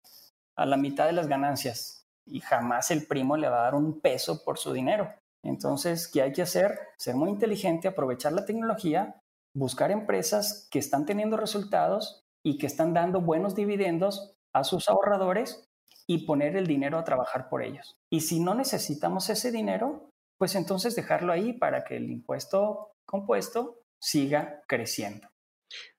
a 0.56 0.66
la 0.68 0.78
mitad 0.78 1.08
de 1.08 1.14
las 1.14 1.28
ganancias. 1.28 2.06
Y 2.28 2.42
jamás 2.42 2.92
el 2.92 3.08
primo 3.08 3.38
le 3.38 3.50
va 3.50 3.62
a 3.62 3.64
dar 3.64 3.74
un 3.74 4.02
peso 4.02 4.44
por 4.44 4.60
su 4.60 4.72
dinero. 4.72 5.12
Entonces, 5.44 6.08
¿qué 6.08 6.22
hay 6.22 6.32
que 6.32 6.42
hacer? 6.42 6.78
Ser 6.98 7.16
muy 7.16 7.30
inteligente, 7.30 7.88
aprovechar 7.88 8.34
la 8.34 8.46
tecnología, 8.46 9.20
buscar 9.56 9.92
empresas 9.92 10.68
que 10.72 10.80
están 10.80 11.06
teniendo 11.06 11.38
resultados 11.38 12.24
y 12.44 12.58
que 12.58 12.68
están 12.68 12.94
dando 12.94 13.22
buenos 13.22 13.56
dividendos 13.56 14.36
a 14.54 14.64
sus 14.64 14.90
ahorradores 14.90 15.68
y 16.08 16.26
poner 16.26 16.56
el 16.56 16.68
dinero 16.68 16.98
a 16.98 17.04
trabajar 17.04 17.50
por 17.50 17.64
ellos. 17.64 17.98
Y 18.12 18.22
si 18.22 18.40
no 18.40 18.56
necesitamos 18.56 19.30
ese 19.30 19.52
dinero, 19.52 20.10
pues 20.38 20.56
entonces 20.56 20.96
dejarlo 20.96 21.32
ahí 21.32 21.54
para 21.54 21.84
que 21.84 21.98
el 21.98 22.10
impuesto 22.10 22.92
compuesto 23.06 23.82
siga 24.00 24.64
creciendo. 24.68 25.28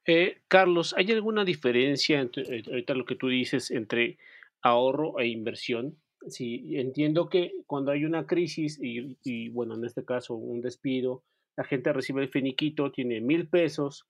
Eh, 0.05 0.43
Carlos, 0.49 0.95
¿hay 0.97 1.13
alguna 1.13 1.45
diferencia 1.45 2.21
entre 2.21 2.59
eh, 2.59 2.63
ahorita 2.67 2.95
lo 2.95 3.05
que 3.05 3.15
tú 3.15 3.29
dices 3.29 3.71
entre 3.71 4.19
ahorro 4.61 5.19
e 5.21 5.29
inversión? 5.29 5.97
Sí, 6.29 6.77
entiendo 6.77 7.29
que 7.29 7.53
cuando 7.67 7.91
hay 7.91 8.05
una 8.05 8.27
crisis 8.27 8.79
y, 8.81 9.19
y, 9.25 9.49
bueno, 9.49 9.75
en 9.75 9.85
este 9.85 10.05
caso 10.05 10.35
un 10.35 10.61
despido, 10.61 11.25
la 11.57 11.65
gente 11.65 11.93
recibe 11.93 12.23
el 12.23 12.29
finiquito, 12.29 12.93
tiene 12.93 13.21
mil 13.21 13.49
pesos 13.49 14.07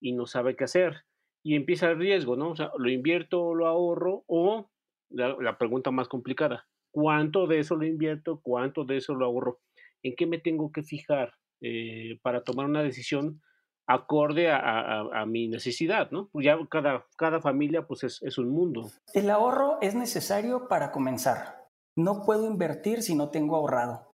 y 0.00 0.12
no 0.12 0.26
sabe 0.26 0.56
qué 0.56 0.64
hacer 0.64 1.04
y 1.42 1.54
empieza 1.54 1.90
el 1.90 1.98
riesgo, 1.98 2.36
¿no? 2.36 2.50
O 2.50 2.56
sea, 2.56 2.70
lo 2.78 2.90
invierto 2.90 3.42
o 3.42 3.54
lo 3.54 3.66
ahorro 3.66 4.24
o 4.26 4.70
la, 5.10 5.58
pregunta 5.58 5.90
más 5.90 6.08
complicada, 6.08 6.68
¿cuánto 6.90 7.46
de 7.46 7.58
eso 7.58 7.76
lo 7.76 7.86
invierto? 7.86 8.40
¿Cuánto 8.42 8.84
de 8.84 8.98
eso 8.98 9.14
lo 9.14 9.26
ahorro? 9.26 9.60
¿En 10.02 10.14
qué 10.14 10.26
me 10.26 10.38
tengo 10.38 10.70
que 10.72 10.82
fijar? 10.82 11.34
Eh, 11.62 12.18
para 12.22 12.42
tomar 12.42 12.66
una 12.66 12.82
decisión 12.82 13.42
acorde 13.90 14.50
a, 14.52 15.24
mi 15.26 15.48
necesidad, 15.48 16.10
¿no? 16.12 16.28
Pues 16.32 16.44
ya 16.44 16.56
cada, 16.70 17.06
cada 17.16 17.40
familia 17.40 17.86
pues 17.86 18.04
es, 18.04 18.22
es, 18.22 18.38
un 18.38 18.50
mundo. 18.50 18.90
El 19.14 19.30
ahorro 19.30 19.78
es 19.80 19.96
necesario 19.96 20.68
para 20.68 20.92
comenzar. 20.92 21.66
No 21.96 22.22
puedo 22.24 22.46
invertir 22.46 23.02
si 23.02 23.16
no 23.16 23.30
tengo 23.30 23.56
ahorrado. 23.56 24.12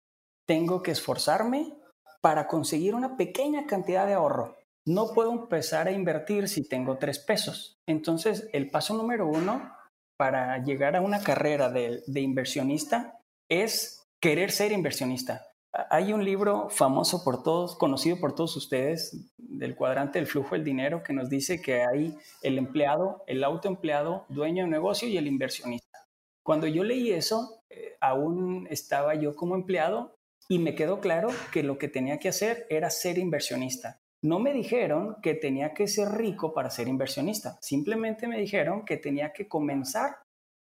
Tengo 0.48 0.84
que 0.84 0.92
esforzarme 0.92 1.74
para 2.22 2.48
conseguir 2.48 2.94
una 2.94 3.18
pequeña 3.18 3.66
cantidad 3.66 4.06
de 4.06 4.14
ahorro. 4.14 4.56
No 4.86 5.14
puedo 5.14 5.32
empezar 5.32 5.88
a 5.88 5.92
invertir 5.92 6.48
si 6.50 6.68
tengo 6.68 6.98
tres 6.98 7.18
pesos. 7.18 7.78
Entonces, 7.88 8.50
el 8.54 8.70
paso 8.70 8.94
número 8.94 9.28
uno 9.28 9.74
para 10.18 10.64
llegar 10.64 10.96
a 10.96 11.02
una 11.02 11.22
carrera 11.22 11.70
de, 11.70 12.04
de 12.06 12.22
inversionista 12.22 13.20
es 13.50 14.06
querer 14.22 14.52
ser 14.52 14.72
inversionista. 14.72 15.48
Hay 15.90 16.14
un 16.14 16.24
libro 16.24 16.70
famoso 16.70 17.24
por 17.24 17.42
todos, 17.42 17.76
conocido 17.76 18.20
por 18.20 18.36
todos 18.36 18.56
ustedes, 18.56 19.18
del 19.38 19.76
cuadrante 19.76 20.20
del 20.20 20.28
flujo 20.28 20.54
del 20.54 20.64
dinero, 20.64 21.02
que 21.02 21.14
nos 21.14 21.30
dice 21.30 21.64
que 21.64 21.82
hay 21.82 22.16
el 22.44 22.60
empleado, 22.60 23.24
el 23.26 23.44
autoempleado, 23.44 24.26
dueño 24.30 24.66
de 24.66 24.70
negocio 24.70 25.08
y 25.08 25.18
el 25.18 25.26
inversionista. 25.26 26.06
Cuando 26.44 26.68
yo 26.68 26.84
leí 26.84 27.12
eso, 27.12 27.64
eh, 27.72 27.96
aún 28.02 28.68
estaba 28.70 29.16
yo 29.16 29.36
como 29.36 29.56
empleado 29.56 30.14
y 30.48 30.60
me 30.60 30.76
quedó 30.76 31.00
claro 31.00 31.30
que 31.52 31.64
lo 31.64 31.80
que 31.80 31.88
tenía 31.88 32.20
que 32.20 32.30
hacer 32.30 32.68
era 32.70 32.92
ser 32.92 33.18
inversionista. 33.18 34.00
No 34.22 34.38
me 34.38 34.54
dijeron 34.54 35.18
que 35.24 35.34
tenía 35.34 35.74
que 35.74 35.88
ser 35.88 36.10
rico 36.10 36.54
para 36.54 36.70
ser 36.70 36.88
inversionista, 36.88 37.58
simplemente 37.62 38.28
me 38.28 38.38
dijeron 38.38 38.86
que 38.86 38.98
tenía 38.98 39.34
que 39.34 39.48
comenzar 39.48 40.18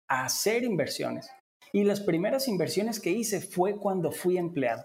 a 0.08 0.24
hacer 0.24 0.64
inversiones. 0.64 1.30
Y 1.72 1.84
las 1.84 2.00
primeras 2.00 2.48
inversiones 2.48 3.00
que 3.00 3.10
hice 3.10 3.40
fue 3.40 3.76
cuando 3.76 4.12
fui 4.12 4.38
empleado. 4.38 4.84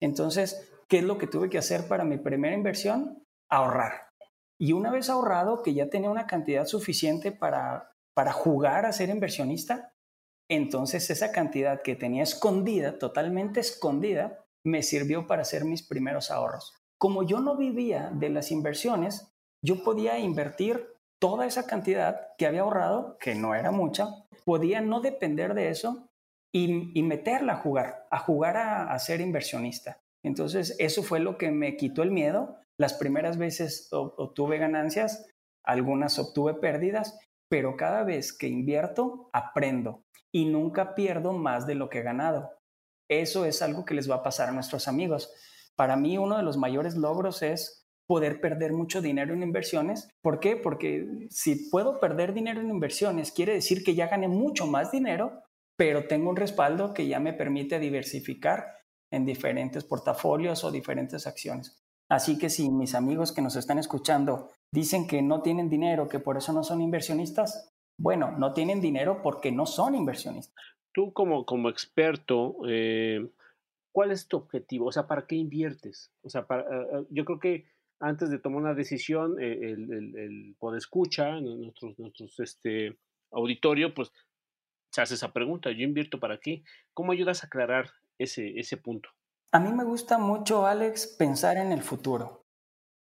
Entonces, 0.00 0.70
¿qué 0.88 0.98
es 0.98 1.04
lo 1.04 1.18
que 1.18 1.26
tuve 1.26 1.50
que 1.50 1.58
hacer 1.58 1.88
para 1.88 2.04
mi 2.04 2.18
primera 2.18 2.54
inversión? 2.54 3.26
Ahorrar. 3.48 4.08
Y 4.60 4.72
una 4.72 4.90
vez 4.90 5.08
ahorrado, 5.08 5.62
que 5.62 5.74
ya 5.74 5.88
tenía 5.88 6.10
una 6.10 6.26
cantidad 6.26 6.66
suficiente 6.66 7.32
para, 7.32 7.92
para 8.14 8.32
jugar 8.32 8.86
a 8.86 8.92
ser 8.92 9.08
inversionista, 9.08 9.94
entonces 10.48 11.10
esa 11.10 11.30
cantidad 11.30 11.82
que 11.82 11.94
tenía 11.94 12.22
escondida, 12.22 12.98
totalmente 12.98 13.60
escondida, 13.60 14.44
me 14.64 14.82
sirvió 14.82 15.26
para 15.26 15.42
hacer 15.42 15.64
mis 15.64 15.86
primeros 15.86 16.30
ahorros. 16.30 16.74
Como 16.98 17.22
yo 17.22 17.40
no 17.40 17.56
vivía 17.56 18.10
de 18.12 18.30
las 18.30 18.50
inversiones, 18.50 19.32
yo 19.62 19.82
podía 19.84 20.18
invertir 20.18 20.97
toda 21.18 21.46
esa 21.46 21.66
cantidad 21.66 22.28
que 22.36 22.46
había 22.46 22.62
ahorrado, 22.62 23.16
que 23.18 23.34
no 23.34 23.54
era 23.54 23.70
mucha, 23.70 24.08
podía 24.44 24.80
no 24.80 25.00
depender 25.00 25.54
de 25.54 25.70
eso 25.70 26.08
y, 26.52 27.02
meterla 27.02 27.54
a 27.54 27.56
jugar, 27.56 28.06
a 28.10 28.18
jugar 28.18 28.56
a, 28.56 28.98
ser 28.98 29.20
inversionista. 29.20 30.00
Entonces, 30.24 30.74
eso 30.78 31.02
fue 31.02 31.20
lo 31.20 31.38
que 31.38 31.50
me 31.50 31.76
quitó 31.76 32.02
el 32.02 32.10
miedo. 32.10 32.56
Las 32.78 32.94
primeras 32.94 33.36
veces 33.36 33.88
obtuve 33.92 34.58
ganancias, 34.58 35.26
algunas 35.64 36.18
obtuve 36.18 36.54
pérdidas, 36.54 37.18
pero 37.50 37.76
cada 37.76 38.04
vez 38.04 38.32
que 38.32 38.48
invierto, 38.48 39.30
aprendo 39.32 40.04
y 40.32 40.46
nunca 40.46 40.94
pierdo 40.94 41.32
más 41.32 41.66
de 41.66 41.74
lo 41.74 41.88
que 41.88 41.98
he 41.98 42.02
ganado. 42.02 42.58
Eso 43.10 43.44
es 43.44 43.62
algo 43.62 43.84
que 43.84 43.94
les 43.94 44.10
va 44.10 44.16
a 44.16 44.22
pasar 44.22 44.48
a 44.48 44.52
nuestros 44.52 44.86
amigos. 44.86 45.32
Para 45.76 45.96
mí, 45.96 46.18
uno 46.18 46.36
de 46.36 46.42
los 46.42 46.56
mayores 46.56 46.96
logros 46.96 47.42
es 47.42 47.77
poder 48.08 48.40
perder 48.40 48.72
mucho 48.72 49.02
dinero 49.02 49.34
en 49.34 49.42
inversiones. 49.42 50.08
¿Por 50.22 50.40
qué? 50.40 50.56
Porque 50.56 51.28
si 51.30 51.68
puedo 51.68 52.00
perder 52.00 52.32
dinero 52.32 52.60
en 52.60 52.70
inversiones, 52.70 53.30
quiere 53.30 53.52
decir 53.52 53.84
que 53.84 53.94
ya 53.94 54.08
gané 54.08 54.28
mucho 54.28 54.66
más 54.66 54.90
dinero, 54.90 55.42
pero 55.76 56.08
tengo 56.08 56.30
un 56.30 56.36
respaldo 56.36 56.94
que 56.94 57.06
ya 57.06 57.20
me 57.20 57.34
permite 57.34 57.78
diversificar 57.78 58.78
en 59.12 59.26
diferentes 59.26 59.84
portafolios 59.84 60.64
o 60.64 60.70
diferentes 60.70 61.26
acciones. 61.26 61.78
Así 62.10 62.38
que 62.38 62.48
si 62.48 62.70
mis 62.70 62.94
amigos 62.94 63.32
que 63.32 63.42
nos 63.42 63.56
están 63.56 63.78
escuchando 63.78 64.50
dicen 64.72 65.06
que 65.06 65.20
no 65.20 65.42
tienen 65.42 65.68
dinero, 65.68 66.08
que 66.08 66.18
por 66.18 66.38
eso 66.38 66.54
no 66.54 66.64
son 66.64 66.80
inversionistas, 66.80 67.70
bueno, 68.00 68.32
no 68.38 68.54
tienen 68.54 68.80
dinero 68.80 69.20
porque 69.22 69.52
no 69.52 69.66
son 69.66 69.94
inversionistas. 69.94 70.54
Tú 70.94 71.12
como, 71.12 71.44
como 71.44 71.68
experto, 71.68 72.56
eh, 72.66 73.28
¿cuál 73.92 74.12
es 74.12 74.28
tu 74.28 74.38
objetivo? 74.38 74.86
O 74.86 74.92
sea, 74.92 75.06
¿para 75.06 75.26
qué 75.26 75.36
inviertes? 75.36 76.10
O 76.22 76.30
sea, 76.30 76.46
para, 76.46 76.62
eh, 76.62 77.06
yo 77.10 77.26
creo 77.26 77.38
que 77.38 77.66
antes 78.00 78.30
de 78.30 78.38
tomar 78.38 78.62
una 78.62 78.74
decisión, 78.74 79.40
eh, 79.40 79.58
el, 79.62 79.92
el, 79.92 80.16
el 80.16 80.76
escucha, 80.76 81.40
nuestros, 81.40 81.98
nuestros 81.98 82.38
este, 82.40 82.98
auditorio, 83.32 83.94
pues 83.94 84.12
se 84.92 85.02
hace 85.02 85.14
esa 85.14 85.32
pregunta, 85.32 85.70
¿yo 85.70 85.84
invierto 85.84 86.18
para 86.18 86.38
qué? 86.38 86.62
¿Cómo 86.94 87.12
ayudas 87.12 87.42
a 87.42 87.46
aclarar 87.46 87.90
ese, 88.18 88.58
ese 88.58 88.76
punto? 88.76 89.10
A 89.52 89.60
mí 89.60 89.72
me 89.72 89.84
gusta 89.84 90.18
mucho, 90.18 90.66
Alex, 90.66 91.06
pensar 91.18 91.56
en 91.56 91.72
el 91.72 91.82
futuro. 91.82 92.44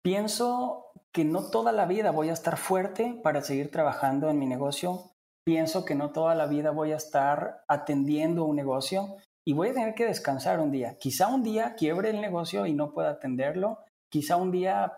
Pienso 0.02 0.92
que 1.12 1.24
no 1.24 1.50
toda 1.50 1.72
la 1.72 1.86
vida 1.86 2.10
voy 2.10 2.28
a 2.28 2.34
estar 2.34 2.56
fuerte 2.56 3.18
para 3.22 3.40
seguir 3.40 3.70
trabajando 3.70 4.28
en 4.28 4.38
mi 4.38 4.46
negocio. 4.46 5.12
Pienso 5.44 5.84
que 5.84 5.94
no 5.94 6.10
toda 6.12 6.34
la 6.34 6.46
vida 6.46 6.70
voy 6.70 6.92
a 6.92 6.96
estar 6.96 7.64
atendiendo 7.68 8.44
un 8.44 8.56
negocio 8.56 9.16
y 9.46 9.52
voy 9.52 9.68
a 9.68 9.74
tener 9.74 9.94
que 9.94 10.06
descansar 10.06 10.60
un 10.60 10.70
día. 10.70 10.98
Quizá 10.98 11.28
un 11.28 11.42
día 11.42 11.74
quiebre 11.74 12.10
el 12.10 12.20
negocio 12.20 12.66
y 12.66 12.74
no 12.74 12.92
pueda 12.92 13.10
atenderlo 13.10 13.78
quizá 14.14 14.36
un 14.36 14.52
día 14.52 14.92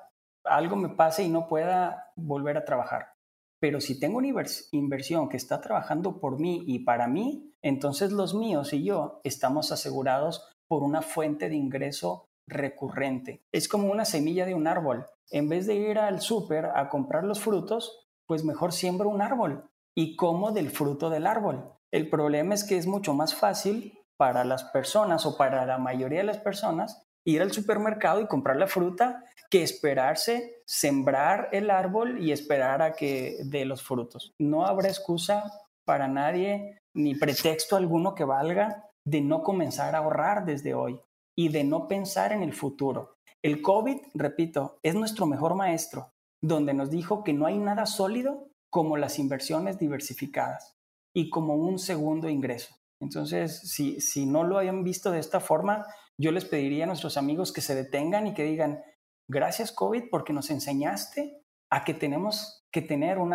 algo 0.45 0.77
me 0.77 0.91
pase 0.91 1.25
y 1.25 1.31
no 1.31 1.49
pueda 1.49 2.13
volver 2.17 2.59
a 2.59 2.67
trabajar. 2.67 3.15
Pero 3.59 3.81
si 3.81 3.99
tengo 3.99 4.19
una 4.19 4.29
inversión 4.73 5.31
que 5.31 5.39
está 5.39 5.63
trabajando 5.63 6.21
por 6.21 6.39
mí 6.39 6.65
y 6.67 6.81
para 6.81 7.09
mí, 7.09 7.51
entonces 7.63 8.13
los 8.13 8.35
míos 8.35 8.75
y 8.75 8.85
yo 8.85 9.23
estamos 9.25 9.73
asegurados 9.73 10.47
por 10.69 10.83
una 10.83 11.01
fuente 11.01 11.49
de 11.49 11.57
ingreso 11.57 12.27
recurrente. 12.47 13.41
Es 13.55 13.69
como 13.69 13.91
una 13.91 14.05
semilla 14.05 14.45
de 14.45 14.53
un 14.53 14.67
árbol. 14.67 15.07
En 15.31 15.49
vez 15.49 15.67
de 15.67 15.77
ir 15.77 15.99
al 15.99 16.21
súper 16.21 16.67
a 16.67 16.91
comprar 16.91 17.25
los 17.25 17.41
frutos, 17.41 18.07
pues 18.27 18.45
mejor 18.45 18.75
siembro 18.75 19.09
un 19.09 19.23
árbol 19.23 19.71
y 19.97 20.15
como 20.17 20.53
del 20.53 20.69
fruto 20.69 21.09
del 21.09 21.27
árbol. 21.27 21.73
El 21.91 22.11
problema 22.11 22.53
es 22.53 22.65
que 22.65 22.77
es 22.77 22.87
mucho 22.87 23.15
más 23.15 23.35
fácil 23.35 23.99
para 24.19 24.45
las 24.45 24.65
personas 24.65 25.25
o 25.25 25.39
para 25.39 25.65
la 25.65 25.79
mayoría 25.79 26.19
de 26.19 26.27
las 26.27 26.39
personas 26.39 27.06
ir 27.27 27.43
al 27.43 27.53
supermercado 27.53 28.21
y 28.21 28.27
comprar 28.27 28.57
la 28.57 28.69
fruta 28.69 29.25
que 29.51 29.63
esperarse, 29.63 30.63
sembrar 30.65 31.49
el 31.53 31.71
árbol 31.71 32.23
y 32.23 32.33
esperar 32.33 32.83
a 32.83 32.93
que 32.93 33.37
dé 33.45 33.65
los 33.65 33.83
frutos. 33.83 34.33
No 34.39 34.65
habrá 34.65 34.89
excusa 34.89 35.45
para 35.85 36.09
nadie 36.09 36.79
ni 36.95 37.15
pretexto 37.15 37.77
alguno 37.77 38.15
que 38.15 38.25
valga 38.25 38.85
de 39.05 39.21
no 39.21 39.43
comenzar 39.43 39.95
a 39.95 39.99
ahorrar 39.99 40.45
desde 40.45 40.75
hoy 40.75 41.01
y 41.37 41.49
de 41.49 41.65
no 41.65 41.87
pensar 41.87 42.33
en 42.33 42.43
el 42.43 42.53
futuro. 42.53 43.19
El 43.43 43.61
COVID, 43.61 43.99
repito, 44.15 44.79
es 44.83 44.95
nuestro 44.95 45.27
mejor 45.27 45.55
maestro, 45.55 46.13
donde 46.43 46.75
nos 46.75 46.91
dijo 46.91 47.23
que 47.23 47.33
no 47.33 47.47
hay 47.47 47.59
nada 47.59 47.87
sólido 47.87 48.49
como 48.71 48.97
las 48.97 49.19
inversiones 49.19 49.79
diversificadas 49.79 50.77
y 51.15 51.31
como 51.31 51.55
un 51.55 51.79
segundo 51.79 52.29
ingreso. 52.29 52.75
Entonces, 53.01 53.61
si, 53.61 54.01
si 54.01 54.27
no 54.27 54.43
lo 54.43 54.59
hayan 54.59 54.83
visto 54.83 55.11
de 55.11 55.21
esta 55.21 55.39
forma, 55.39 55.87
yo 56.19 56.33
les 56.33 56.45
pediría 56.45 56.85
a 56.85 56.87
nuestros 56.87 57.17
amigos 57.17 57.53
que 57.53 57.61
se 57.61 57.75
detengan 57.75 58.27
y 58.27 58.35
que 58.35 58.45
digan, 58.45 58.83
gracias 59.29 59.73
COVID 59.73 60.05
porque 60.11 60.33
nos 60.33 60.51
enseñaste 60.51 61.43
a 61.71 61.85
que 61.85 61.95
tenemos 61.95 62.65
que 62.73 62.83
tener 62.83 63.19
un 63.19 63.35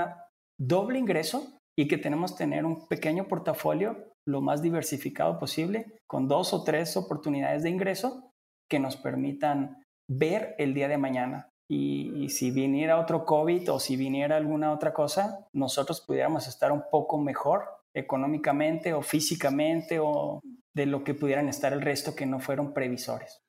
doble 0.59 0.99
ingreso 0.99 1.59
y 1.77 1.87
que 1.87 1.97
tenemos 1.97 2.31
que 2.31 2.39
tener 2.39 2.65
un 2.65 2.87
pequeño 2.87 3.27
portafolio 3.27 4.11
lo 4.27 4.41
más 4.41 4.61
diversificado 4.61 5.39
posible, 5.39 5.99
con 6.07 6.27
dos 6.27 6.53
o 6.53 6.63
tres 6.63 6.95
oportunidades 6.95 7.63
de 7.63 7.69
ingreso 7.69 8.31
que 8.69 8.79
nos 8.79 8.95
permitan 8.95 9.83
ver 10.09 10.55
el 10.57 10.73
día 10.73 10.87
de 10.87 10.97
mañana. 10.97 11.49
Y, 11.69 12.27
si 12.29 12.51
viniera 12.51 12.99
otro 12.99 13.25
COVID 13.25 13.71
o 13.71 13.79
si 13.79 13.95
viniera 13.95 14.35
alguna 14.35 14.73
otra 14.73 14.93
cosa, 14.93 15.47
nosotros 15.53 16.01
pudiéramos 16.01 16.47
estar 16.47 16.71
un 16.71 16.83
poco 16.91 17.17
mejor 17.17 17.63
económicamente 17.93 18.93
o 18.93 19.01
físicamente 19.01 19.99
o 19.99 20.41
de 20.73 20.85
lo 20.85 21.03
que 21.03 21.13
pudieran 21.13 21.49
estar 21.49 21.73
el 21.73 21.81
resto 21.81 22.15
que 22.15 22.25
no 22.25 22.39
fueron 22.39 22.73
previsores. 22.73 23.41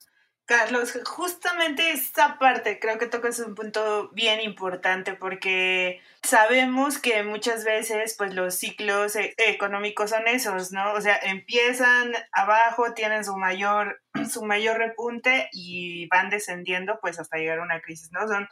Carlos, 0.45 0.99
justamente 1.05 1.93
esta 1.93 2.39
parte 2.39 2.81
creo 2.81 2.99
que 2.99 3.07
tocas 3.07 3.39
un 3.39 3.55
punto 3.55 4.11
bien 4.13 4.41
importante 4.41 5.15
porque 5.15 6.01
sabemos 6.23 6.99
que 6.99 7.23
muchas 7.23 7.65
veces 7.65 8.17
pues 8.19 8.35
los 8.35 8.57
ciclos 8.57 9.15
e-, 9.15 9.35
económicos 9.39 10.11
son 10.11 10.27
esos, 10.27 10.73
¿no? 10.73 10.93
O 10.95 11.01
sea, 11.01 11.17
empiezan 11.23 12.13
abajo, 12.33 12.93
tienen 12.93 13.25
su 13.25 13.37
mayor 13.37 14.03
su 14.31 14.45
mayor 14.45 14.79
repunte 14.79 15.49
y 15.53 16.09
van 16.09 16.29
descendiendo 16.29 16.99
pues 17.01 17.21
hasta 17.21 17.39
llegar 17.39 17.61
a 17.61 17.63
una 17.63 17.81
crisis, 17.81 18.11
¿no? 18.11 18.27
Son 18.27 18.49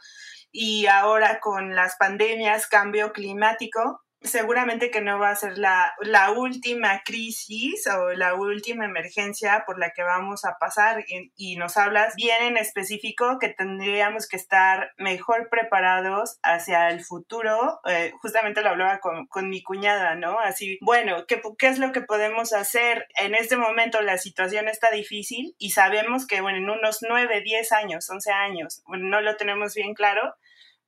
y 0.51 0.87
ahora 0.87 1.39
con 1.39 1.75
las 1.75 1.97
pandemias, 1.97 2.67
cambio 2.67 3.11
climático, 3.11 4.01
seguramente 4.21 4.91
que 4.91 5.01
no 5.01 5.19
va 5.19 5.31
a 5.31 5.35
ser 5.35 5.57
la, 5.57 5.93
la, 6.01 6.31
última 6.31 7.01
crisis 7.03 7.87
o 7.87 8.11
la 8.13 8.35
última 8.35 8.85
emergencia 8.85 9.63
por 9.65 9.79
la 9.79 9.91
que 9.91 10.03
vamos 10.03 10.45
a 10.45 10.57
pasar 10.59 11.03
y, 11.07 11.55
nos 11.55 11.77
hablas 11.77 12.15
bien 12.15 12.41
en 12.43 12.57
específico 12.57 13.37
que 13.39 13.49
tendríamos 13.49 14.27
que 14.27 14.37
estar 14.37 14.91
mejor 14.97 15.49
preparados 15.49 16.39
hacia 16.43 16.89
el 16.89 17.03
futuro. 17.03 17.81
Eh, 17.85 18.13
justamente 18.21 18.61
lo 18.61 18.69
hablaba 18.69 18.99
con, 18.99 19.49
mi 19.49 19.61
cuñada, 19.61 20.15
¿no? 20.15 20.39
Así, 20.39 20.77
bueno, 20.81 21.25
¿qué, 21.27 21.41
¿qué 21.57 21.67
es 21.67 21.77
lo 21.77 21.91
que 21.91 22.01
podemos 22.01 22.53
hacer? 22.53 23.07
En 23.15 23.35
este 23.35 23.57
momento 23.57 24.01
la 24.01 24.17
situación 24.17 24.67
está 24.67 24.91
difícil 24.91 25.55
y 25.57 25.71
sabemos 25.71 26.25
que, 26.25 26.41
bueno, 26.41 26.59
en 26.59 26.69
unos 26.69 26.99
9, 27.07 27.41
10 27.41 27.71
años, 27.73 28.09
11 28.09 28.31
años, 28.31 28.83
no 28.87 29.21
lo 29.21 29.35
tenemos 29.35 29.73
bien 29.75 29.93
claro, 29.93 30.35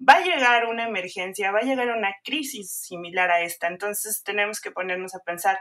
va 0.07 0.15
a 0.15 0.23
llegar 0.23 0.65
una 0.67 0.85
emergencia, 0.85 1.51
va 1.51 1.59
a 1.59 1.63
llegar 1.63 1.89
una 1.89 2.15
crisis 2.23 2.71
similar 2.71 3.31
a 3.31 3.41
esta. 3.41 3.67
Entonces 3.67 4.23
tenemos 4.23 4.59
que 4.59 4.71
ponernos 4.71 5.15
a 5.15 5.19
pensar 5.19 5.57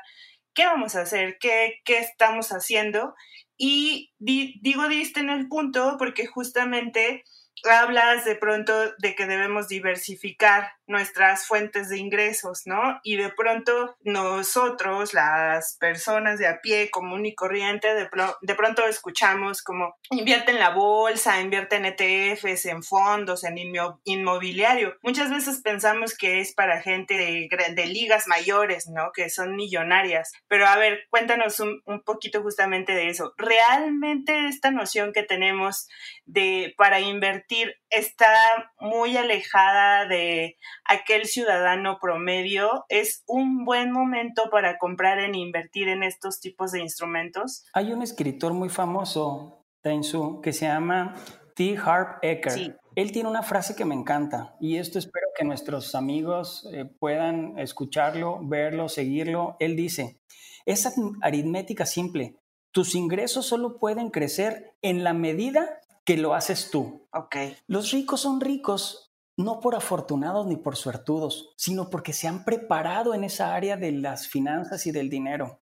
qué 0.55 0.67
vamos 0.67 0.97
a 0.97 1.03
hacer, 1.03 1.39
qué, 1.41 1.81
qué 1.85 1.99
estamos 1.99 2.51
haciendo. 2.51 3.15
Y 3.57 4.13
digo, 4.19 4.89
diste 4.89 5.21
en 5.21 5.31
el 5.31 5.49
punto 5.49 5.97
porque 5.99 6.27
justamente 6.27 7.23
hablas 7.71 8.25
de 8.25 8.37
pronto 8.37 8.73
de 8.99 9.15
que 9.15 9.27
debemos 9.27 9.69
diversificar 9.69 10.73
nuestras 10.87 11.47
fuentes 11.47 11.89
de 11.89 11.99
ingresos, 11.99 12.63
¿no? 12.67 13.01
Y 13.03 13.17
de 13.17 13.31
pronto 13.31 13.97
nosotros, 14.03 15.15
las 15.15 15.77
personas 15.79 16.39
de 16.39 16.49
a 16.49 16.61
pie 16.61 16.91
común 16.91 17.27
y 17.27 17.35
corriente, 17.35 17.95
de, 17.95 18.09
de 18.43 18.55
pronto 18.55 18.87
escuchamos 18.87 19.63
como 19.63 19.97
invierte 20.11 20.53
en 20.53 20.59
la 20.59 20.71
bolsa, 20.71 21.41
invierte 21.41 21.77
en 21.77 21.87
ETFs, 21.87 22.67
en 22.67 22.83
fondos, 22.83 23.45
en 23.45 23.57
inmobiliario. 24.05 24.97
Muchas 25.03 25.31
veces 25.31 25.61
pensamos 25.63 26.17
que 26.17 26.41
es 26.41 26.55
para 26.55 26.81
gente 26.81 27.17
de, 27.17 27.87
ligas 27.87 28.27
mayores, 28.29 28.89
¿no? 28.89 29.11
Que 29.13 29.29
son 29.29 29.57
millonarias. 29.57 30.33
Pero 30.49 30.67
a 30.67 30.77
ver, 30.77 31.07
cuéntanos 31.11 31.61
un, 31.61 31.83
un 31.85 32.03
poquito 32.03 32.43
justamente 32.43 32.93
de 32.93 33.09
eso. 33.09 33.35
¿Realmente 33.37 34.49
esta 34.49 34.71
noción 34.71 35.13
que 35.13 35.23
tenemos 35.23 35.89
de 36.25 36.75
para 36.77 37.01
invertir 37.01 37.77
está 37.91 38.35
muy 38.79 39.17
alejada 39.17 40.07
de 40.07 40.57
aquel 40.85 41.27
ciudadano 41.27 41.99
promedio, 42.01 42.85
¿es 42.89 43.25
un 43.27 43.65
buen 43.65 43.93
momento 43.93 44.51
para 44.51 44.79
comprar 44.79 45.19
e 45.19 45.37
invertir 45.37 45.89
en 45.89 46.03
estos 46.03 46.41
tipos 46.41 46.73
de 46.73 46.81
instrumentos? 46.81 47.65
Hay 47.73 47.93
un 47.93 48.03
escritor 48.03 48.53
muy 48.53 48.69
famoso, 48.69 49.65
Tainsu, 49.83 50.41
que 50.41 50.53
se 50.53 50.67
llama 50.67 51.15
T. 51.55 51.77
Harp 51.77 52.23
Eker. 52.23 52.79
Él 52.95 53.13
tiene 53.13 53.29
una 53.29 53.43
frase 53.43 53.75
que 53.75 53.85
me 53.85 53.95
encanta 53.95 54.55
y 54.61 54.77
esto 54.77 54.99
espero 54.99 55.27
que 55.37 55.45
nuestros 55.45 55.95
amigos 55.95 56.69
eh, 56.73 56.85
puedan 56.85 57.59
escucharlo, 57.59 58.41
verlo, 58.43 58.89
seguirlo. 58.89 59.57
Él 59.61 59.77
dice, 59.77 60.21
es 60.67 60.93
aritmética 61.23 61.87
simple. 61.87 62.37
Tus 62.71 62.95
ingresos 62.95 63.47
solo 63.47 63.79
pueden 63.79 64.11
crecer 64.11 64.75
en 64.83 65.05
la 65.05 65.13
medida 65.13 65.81
que 66.05 66.17
lo 66.17 66.35
haces 66.35 66.71
tú. 66.71 67.07
Ok. 67.13 67.37
Los 67.67 67.91
ricos 67.93 68.21
son 68.21 68.41
ricos 68.41 69.12
no 69.37 69.61
por 69.61 69.75
afortunados 69.75 70.47
ni 70.47 70.57
por 70.57 70.77
suertudos, 70.77 71.55
sino 71.57 71.91
porque 71.91 72.13
se 72.13 72.29
han 72.29 72.45
preparado 72.45 73.15
en 73.15 73.25
esa 73.25 73.55
área 73.55 73.77
de 73.77 73.93
las 73.93 74.29
finanzas 74.29 74.87
y 74.87 74.93
del 74.93 75.09
dinero. 75.09 75.61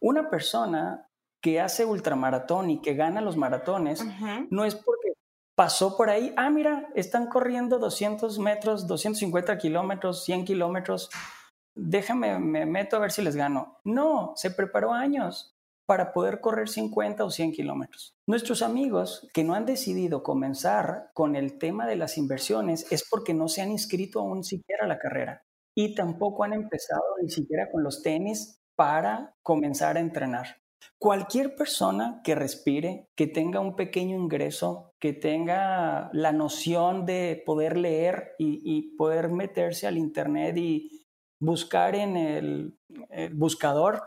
Una 0.00 0.30
persona 0.30 1.08
que 1.40 1.60
hace 1.60 1.84
ultramaratón 1.84 2.70
y 2.70 2.80
que 2.80 2.94
gana 2.94 3.20
los 3.20 3.36
maratones 3.36 4.04
no 4.50 4.64
es 4.64 4.76
porque 4.76 5.12
pasó 5.56 5.96
por 5.96 6.08
ahí, 6.08 6.32
ah, 6.36 6.50
mira, 6.50 6.88
están 6.94 7.26
corriendo 7.26 7.78
200 7.78 8.38
metros, 8.38 8.86
250 8.86 9.58
kilómetros, 9.58 10.24
100 10.24 10.44
kilómetros, 10.44 11.10
déjame, 11.74 12.38
me 12.38 12.64
meto 12.66 12.96
a 12.96 13.00
ver 13.00 13.12
si 13.12 13.22
les 13.22 13.36
gano. 13.36 13.78
No, 13.84 14.32
se 14.36 14.50
preparó 14.50 14.92
años 14.92 15.56
para 15.92 16.14
poder 16.14 16.40
correr 16.40 16.70
50 16.70 17.22
o 17.22 17.30
100 17.30 17.52
kilómetros. 17.52 18.16
Nuestros 18.26 18.62
amigos 18.62 19.28
que 19.34 19.44
no 19.44 19.52
han 19.52 19.66
decidido 19.66 20.22
comenzar 20.22 21.10
con 21.12 21.36
el 21.36 21.58
tema 21.58 21.86
de 21.86 21.96
las 21.96 22.16
inversiones 22.16 22.90
es 22.90 23.06
porque 23.06 23.34
no 23.34 23.46
se 23.46 23.60
han 23.60 23.70
inscrito 23.70 24.20
aún 24.20 24.42
siquiera 24.42 24.86
a 24.86 24.88
la 24.88 24.98
carrera 24.98 25.42
y 25.76 25.94
tampoco 25.94 26.44
han 26.44 26.54
empezado 26.54 27.02
ni 27.20 27.28
siquiera 27.28 27.70
con 27.70 27.82
los 27.82 28.00
tenis 28.00 28.58
para 28.74 29.34
comenzar 29.42 29.98
a 29.98 30.00
entrenar. 30.00 30.62
Cualquier 30.98 31.56
persona 31.56 32.22
que 32.24 32.36
respire, 32.36 33.10
que 33.14 33.26
tenga 33.26 33.60
un 33.60 33.76
pequeño 33.76 34.16
ingreso, 34.16 34.94
que 34.98 35.12
tenga 35.12 36.08
la 36.14 36.32
noción 36.32 37.04
de 37.04 37.42
poder 37.44 37.76
leer 37.76 38.32
y, 38.38 38.96
poder 38.96 39.28
meterse 39.28 39.86
al 39.86 39.98
Internet 39.98 40.56
y 40.56 41.04
buscar 41.38 41.94
en 41.94 42.16
el 42.16 42.78
buscador 43.34 44.00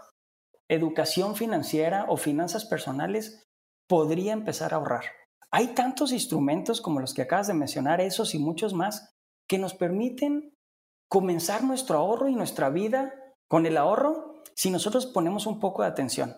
educación 0.70 1.36
financiera 1.36 2.06
o 2.10 2.18
finanzas 2.18 2.66
personales, 2.66 3.48
podría 3.88 4.34
empezar 4.34 4.74
a 4.74 4.78
ahorrar. 4.78 5.06
Hay 5.52 5.76
tantos 5.76 6.12
instrumentos 6.12 6.82
como 6.82 7.00
los 7.00 7.14
que 7.14 7.22
acabas 7.22 7.48
de 7.48 7.54
mencionar, 7.54 8.02
esos 8.02 8.36
y 8.36 8.40
muchos 8.40 8.74
más, 8.74 9.16
que 9.48 9.58
nos 9.58 9.74
permiten 9.74 10.54
comenzar 11.10 11.64
nuestro 11.64 11.98
ahorro 11.98 12.28
y 12.28 12.36
nuestra 12.36 12.70
vida 12.70 13.14
con 13.48 13.66
el 13.66 13.78
ahorro 13.78 14.42
si 14.56 14.72
nosotros 14.72 15.06
ponemos 15.06 15.46
un 15.46 15.60
poco 15.60 15.84
de 15.84 15.90
atención. 15.90 16.36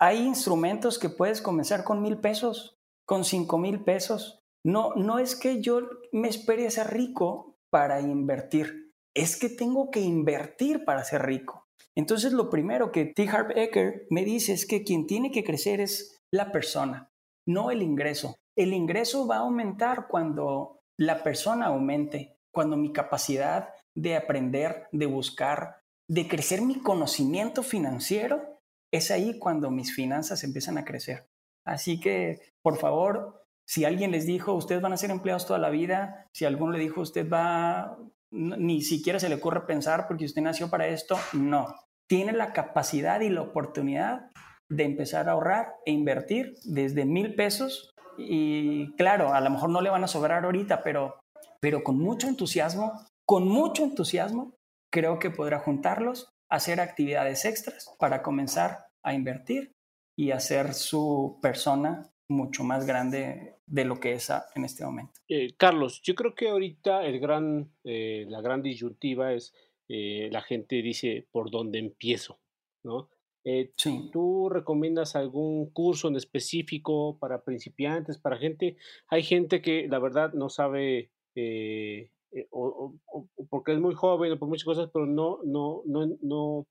Hay 0.00 0.18
instrumentos 0.18 0.98
que 0.98 1.08
puedes 1.08 1.40
comenzar 1.40 1.84
con 1.84 2.02
mil 2.02 2.18
pesos, 2.20 2.78
con 3.06 3.24
cinco 3.24 3.58
mil 3.58 3.84
pesos. 3.84 4.40
No, 4.64 4.94
no 4.94 5.18
es 5.18 5.36
que 5.36 5.62
yo 5.62 5.80
me 6.12 6.28
espere 6.28 6.66
a 6.66 6.70
ser 6.70 6.92
rico 6.92 7.56
para 7.70 8.00
invertir, 8.00 8.92
es 9.14 9.36
que 9.38 9.48
tengo 9.48 9.90
que 9.90 10.00
invertir 10.00 10.84
para 10.84 11.04
ser 11.04 11.22
rico. 11.22 11.67
Entonces, 11.98 12.32
lo 12.32 12.48
primero 12.48 12.92
que 12.92 13.06
T. 13.06 13.28
Harv 13.28 13.58
Eker 13.58 14.06
me 14.08 14.24
dice 14.24 14.52
es 14.52 14.66
que 14.66 14.84
quien 14.84 15.08
tiene 15.08 15.32
que 15.32 15.42
crecer 15.42 15.80
es 15.80 16.16
la 16.32 16.52
persona, 16.52 17.10
no 17.44 17.72
el 17.72 17.82
ingreso. 17.82 18.36
El 18.56 18.72
ingreso 18.72 19.26
va 19.26 19.38
a 19.38 19.40
aumentar 19.40 20.06
cuando 20.06 20.78
la 20.96 21.24
persona 21.24 21.66
aumente, 21.66 22.36
cuando 22.54 22.76
mi 22.76 22.92
capacidad 22.92 23.70
de 23.96 24.14
aprender, 24.14 24.86
de 24.92 25.06
buscar, 25.06 25.80
de 26.08 26.28
crecer 26.28 26.62
mi 26.62 26.78
conocimiento 26.78 27.64
financiero, 27.64 28.60
es 28.92 29.10
ahí 29.10 29.36
cuando 29.40 29.72
mis 29.72 29.92
finanzas 29.92 30.44
empiezan 30.44 30.78
a 30.78 30.84
crecer. 30.84 31.26
Así 31.66 31.98
que, 31.98 32.38
por 32.62 32.78
favor, 32.78 33.44
si 33.66 33.84
alguien 33.84 34.12
les 34.12 34.24
dijo, 34.24 34.54
ustedes 34.54 34.80
van 34.80 34.92
a 34.92 34.98
ser 34.98 35.10
empleados 35.10 35.46
toda 35.46 35.58
la 35.58 35.70
vida, 35.70 36.28
si 36.32 36.44
alguno 36.44 36.70
le 36.70 36.78
dijo, 36.78 37.00
usted 37.00 37.28
va, 37.28 37.98
ni 38.30 38.82
siquiera 38.82 39.18
se 39.18 39.28
le 39.28 39.34
ocurre 39.34 39.66
pensar 39.66 40.06
porque 40.06 40.26
usted 40.26 40.42
nació 40.42 40.70
para 40.70 40.86
esto, 40.86 41.18
no 41.32 41.74
tiene 42.08 42.32
la 42.32 42.52
capacidad 42.52 43.20
y 43.20 43.28
la 43.28 43.42
oportunidad 43.42 44.30
de 44.70 44.84
empezar 44.84 45.28
a 45.28 45.32
ahorrar 45.32 45.74
e 45.86 45.92
invertir 45.92 46.54
desde 46.64 47.04
mil 47.04 47.34
pesos 47.34 47.90
y 48.18 48.92
claro, 48.96 49.32
a 49.32 49.40
lo 49.40 49.50
mejor 49.50 49.70
no 49.70 49.80
le 49.80 49.90
van 49.90 50.02
a 50.02 50.08
sobrar 50.08 50.44
ahorita, 50.44 50.82
pero, 50.82 51.20
pero 51.60 51.84
con 51.84 51.98
mucho 51.98 52.26
entusiasmo, 52.26 52.92
con 53.24 53.46
mucho 53.46 53.84
entusiasmo, 53.84 54.56
creo 54.92 55.18
que 55.18 55.30
podrá 55.30 55.60
juntarlos, 55.60 56.28
hacer 56.50 56.80
actividades 56.80 57.44
extras 57.44 57.94
para 57.98 58.22
comenzar 58.22 58.86
a 59.04 59.14
invertir 59.14 59.72
y 60.16 60.32
hacer 60.32 60.74
su 60.74 61.38
persona 61.40 62.10
mucho 62.28 62.64
más 62.64 62.86
grande 62.86 63.54
de 63.66 63.84
lo 63.84 64.00
que 64.00 64.12
es 64.12 64.30
en 64.54 64.64
este 64.64 64.84
momento. 64.84 65.12
Eh, 65.28 65.54
Carlos, 65.56 66.00
yo 66.02 66.14
creo 66.14 66.34
que 66.34 66.48
ahorita 66.48 67.04
el 67.04 67.20
gran, 67.20 67.70
eh, 67.84 68.26
la 68.28 68.40
gran 68.40 68.62
disyuntiva 68.62 69.32
es 69.32 69.54
eh, 69.88 70.28
la 70.32 70.42
gente 70.42 70.82
dice 70.82 71.26
por 71.30 71.50
dónde 71.50 71.78
empiezo, 71.78 72.38
¿no? 72.82 73.08
sí. 73.76 74.10
¿Tú 74.12 74.50
recomiendas 74.50 75.16
algún 75.16 75.70
curso 75.70 76.08
en 76.08 76.16
específico 76.16 77.18
para 77.18 77.44
principiantes, 77.44 78.18
para 78.18 78.36
gente? 78.36 78.76
Hay 79.08 79.22
gente 79.22 79.62
que 79.62 79.88
la 79.88 79.98
verdad 79.98 80.34
no 80.34 80.50
sabe 80.50 81.10
o, 82.50 82.94
porque 83.48 83.72
es 83.72 83.80
muy 83.80 83.94
joven 83.94 84.32
o 84.32 84.38
por 84.38 84.48
muchas 84.48 84.66
cosas, 84.66 84.90
pero 84.92 85.06
no, 85.06 85.38
no, 85.44 85.82
no, 85.86 86.18
no, 86.20 86.66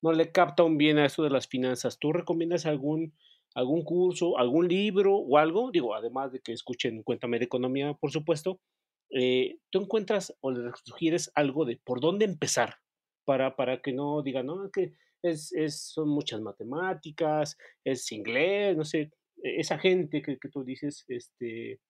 no 0.00 0.12
le 0.12 0.30
capta 0.30 0.62
un 0.62 0.76
bien 0.78 0.98
a 0.98 1.06
eso 1.06 1.24
de 1.24 1.30
las 1.30 1.48
finanzas. 1.48 1.98
¿Tú 1.98 2.12
recomiendas 2.12 2.66
algún 2.66 3.14
algún 3.54 3.84
curso, 3.84 4.38
algún 4.38 4.68
libro 4.68 5.16
o 5.16 5.38
algo, 5.38 5.70
digo, 5.70 5.94
además 5.94 6.32
de 6.32 6.40
que 6.40 6.52
escuchen 6.52 7.02
Cuéntame 7.02 7.38
de 7.38 7.44
Economía, 7.44 7.94
por 7.94 8.10
supuesto, 8.10 8.60
eh, 9.12 9.58
tú 9.70 9.82
encuentras 9.82 10.34
o 10.40 10.50
le 10.50 10.70
sugieres 10.84 11.30
algo 11.34 11.64
de 11.64 11.80
por 11.84 12.00
dónde 12.00 12.24
empezar 12.24 12.76
para, 13.24 13.56
para 13.56 13.80
que 13.82 13.92
no 13.92 14.22
digan, 14.22 14.46
no, 14.46 14.70
que 14.70 14.94
es, 15.22 15.52
es, 15.52 15.92
son 15.92 16.08
muchas 16.08 16.40
matemáticas, 16.40 17.56
es 17.84 18.10
inglés, 18.10 18.76
no 18.76 18.84
sé, 18.84 19.12
e, 19.42 19.60
esa 19.60 19.78
gente 19.78 20.22
que, 20.22 20.38
que 20.38 20.48
tú 20.48 20.64
dices 20.64 21.04
este, 21.08 21.80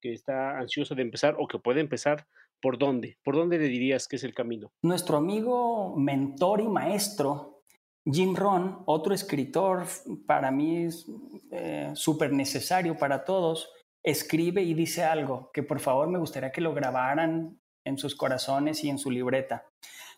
que 0.00 0.12
está 0.12 0.58
ansiosa 0.58 0.94
de 0.94 1.02
empezar 1.02 1.36
o 1.38 1.46
que 1.48 1.58
puede 1.58 1.80
empezar, 1.80 2.26
¿por 2.60 2.78
dónde? 2.78 3.18
¿Por 3.24 3.36
dónde 3.36 3.58
le 3.58 3.68
dirías 3.68 4.08
que 4.08 4.16
es 4.16 4.24
el 4.24 4.34
camino? 4.34 4.72
Nuestro 4.82 5.16
amigo, 5.16 5.96
mentor 5.96 6.60
y 6.60 6.68
maestro, 6.68 7.62
Jim 8.04 8.34
Ron, 8.34 8.82
otro 8.86 9.12
escritor, 9.12 9.84
para 10.26 10.50
mí 10.50 10.84
es 10.84 11.06
eh, 11.50 11.90
súper 11.94 12.32
necesario 12.32 12.96
para 12.96 13.24
todos, 13.24 13.70
escribe 14.10 14.62
y 14.62 14.74
dice 14.74 15.04
algo 15.04 15.50
que 15.52 15.62
por 15.62 15.80
favor 15.80 16.08
me 16.08 16.18
gustaría 16.18 16.50
que 16.50 16.60
lo 16.60 16.74
grabaran 16.74 17.60
en 17.84 17.98
sus 17.98 18.16
corazones 18.16 18.82
y 18.84 18.88
en 18.88 18.98
su 18.98 19.10
libreta. 19.10 19.66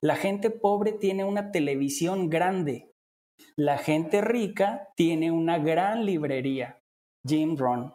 La 0.01 0.17
gente 0.17 0.51
pobre 0.51 0.93
tiene 0.93 1.25
una 1.25 1.51
televisión 1.51 2.31
grande. 2.31 2.93
La 3.57 3.79
gente 3.79 4.21
rica 4.21 4.89
tiene 4.97 5.31
una 5.31 5.59
gran 5.59 6.07
librería. 6.07 6.81
Jim 7.27 7.57
Ron. 7.57 7.93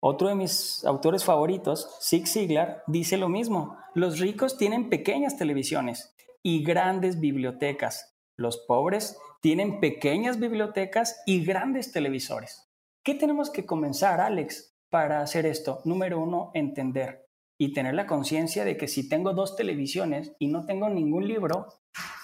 Otro 0.00 0.28
de 0.28 0.34
mis 0.34 0.84
autores 0.84 1.24
favoritos, 1.24 1.98
Zig 2.02 2.26
Ziglar, 2.26 2.82
dice 2.86 3.16
lo 3.16 3.28
mismo. 3.28 3.76
Los 3.94 4.18
ricos 4.18 4.56
tienen 4.56 4.88
pequeñas 4.88 5.36
televisiones 5.36 6.14
y 6.42 6.62
grandes 6.64 7.20
bibliotecas. 7.20 8.16
Los 8.38 8.64
pobres 8.66 9.18
tienen 9.40 9.80
pequeñas 9.80 10.38
bibliotecas 10.38 11.22
y 11.26 11.44
grandes 11.44 11.92
televisores. 11.92 12.68
¿Qué 13.04 13.14
tenemos 13.14 13.50
que 13.50 13.66
comenzar, 13.66 14.20
Alex, 14.20 14.75
para 14.96 15.20
hacer 15.20 15.44
esto? 15.44 15.82
Número 15.84 16.18
uno, 16.18 16.50
entender 16.54 17.26
y 17.60 17.74
tener 17.74 17.92
la 17.92 18.06
conciencia 18.06 18.64
de 18.64 18.78
que 18.78 18.88
si 18.88 19.10
tengo 19.10 19.34
dos 19.34 19.54
televisiones 19.54 20.32
y 20.38 20.48
no 20.48 20.64
tengo 20.64 20.88
ningún 20.88 21.28
libro, 21.28 21.66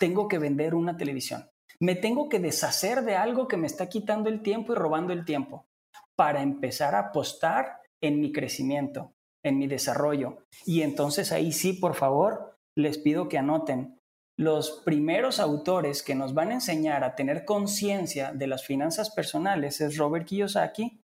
tengo 0.01 0.27
que 0.27 0.39
vender 0.39 0.75
una 0.75 0.97
televisión. 0.97 1.51
Me 1.81 1.97
tengo 1.97 2.31
que 2.31 2.41
deshacer 2.41 3.03
de 3.03 3.15
algo 3.15 3.47
que 3.47 3.59
me 3.59 3.67
está 3.67 3.91
quitando 3.91 4.31
el 4.31 4.41
tiempo 4.41 4.73
y 4.73 4.77
robando 4.77 5.13
el 5.13 5.27
tiempo 5.27 5.67
para 6.17 6.41
empezar 6.41 6.95
a 6.95 7.11
apostar 7.11 7.83
en 8.01 8.21
mi 8.21 8.33
crecimiento, 8.33 9.13
en 9.45 9.59
mi 9.59 9.67
desarrollo. 9.67 10.39
Y 10.65 10.81
entonces 10.81 11.31
ahí 11.31 11.53
sí, 11.53 11.75
por 11.75 11.95
favor, 11.95 12.57
les 12.75 12.97
pido 12.97 13.29
que 13.29 13.37
anoten 13.37 14.01
los 14.39 14.81
primeros 14.87 15.41
autores 15.41 16.03
que 16.03 16.15
nos 16.15 16.33
van 16.33 16.53
a 16.53 16.55
enseñar 16.55 17.05
a 17.05 17.17
tener 17.17 17.45
conciencia 17.45 18.33
de 18.33 18.47
las 18.47 18.65
finanzas 18.65 19.11
personales 19.11 19.83
es 19.83 19.99
Robert 19.99 20.25
Kiyosaki, 20.27 21.02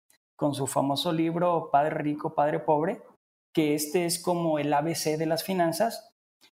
con 0.43 0.53
su 0.53 0.67
famoso 0.67 1.13
libro 1.13 1.69
Padre 1.71 1.95
Rico, 1.99 2.35
Padre 2.35 2.59
Pobre, 2.59 3.01
que 3.53 3.75
este 3.75 4.05
es 4.05 4.21
como 4.21 4.59
el 4.59 4.73
ABC 4.73 5.17
de 5.17 5.25
las 5.25 5.41
finanzas. 5.41 6.11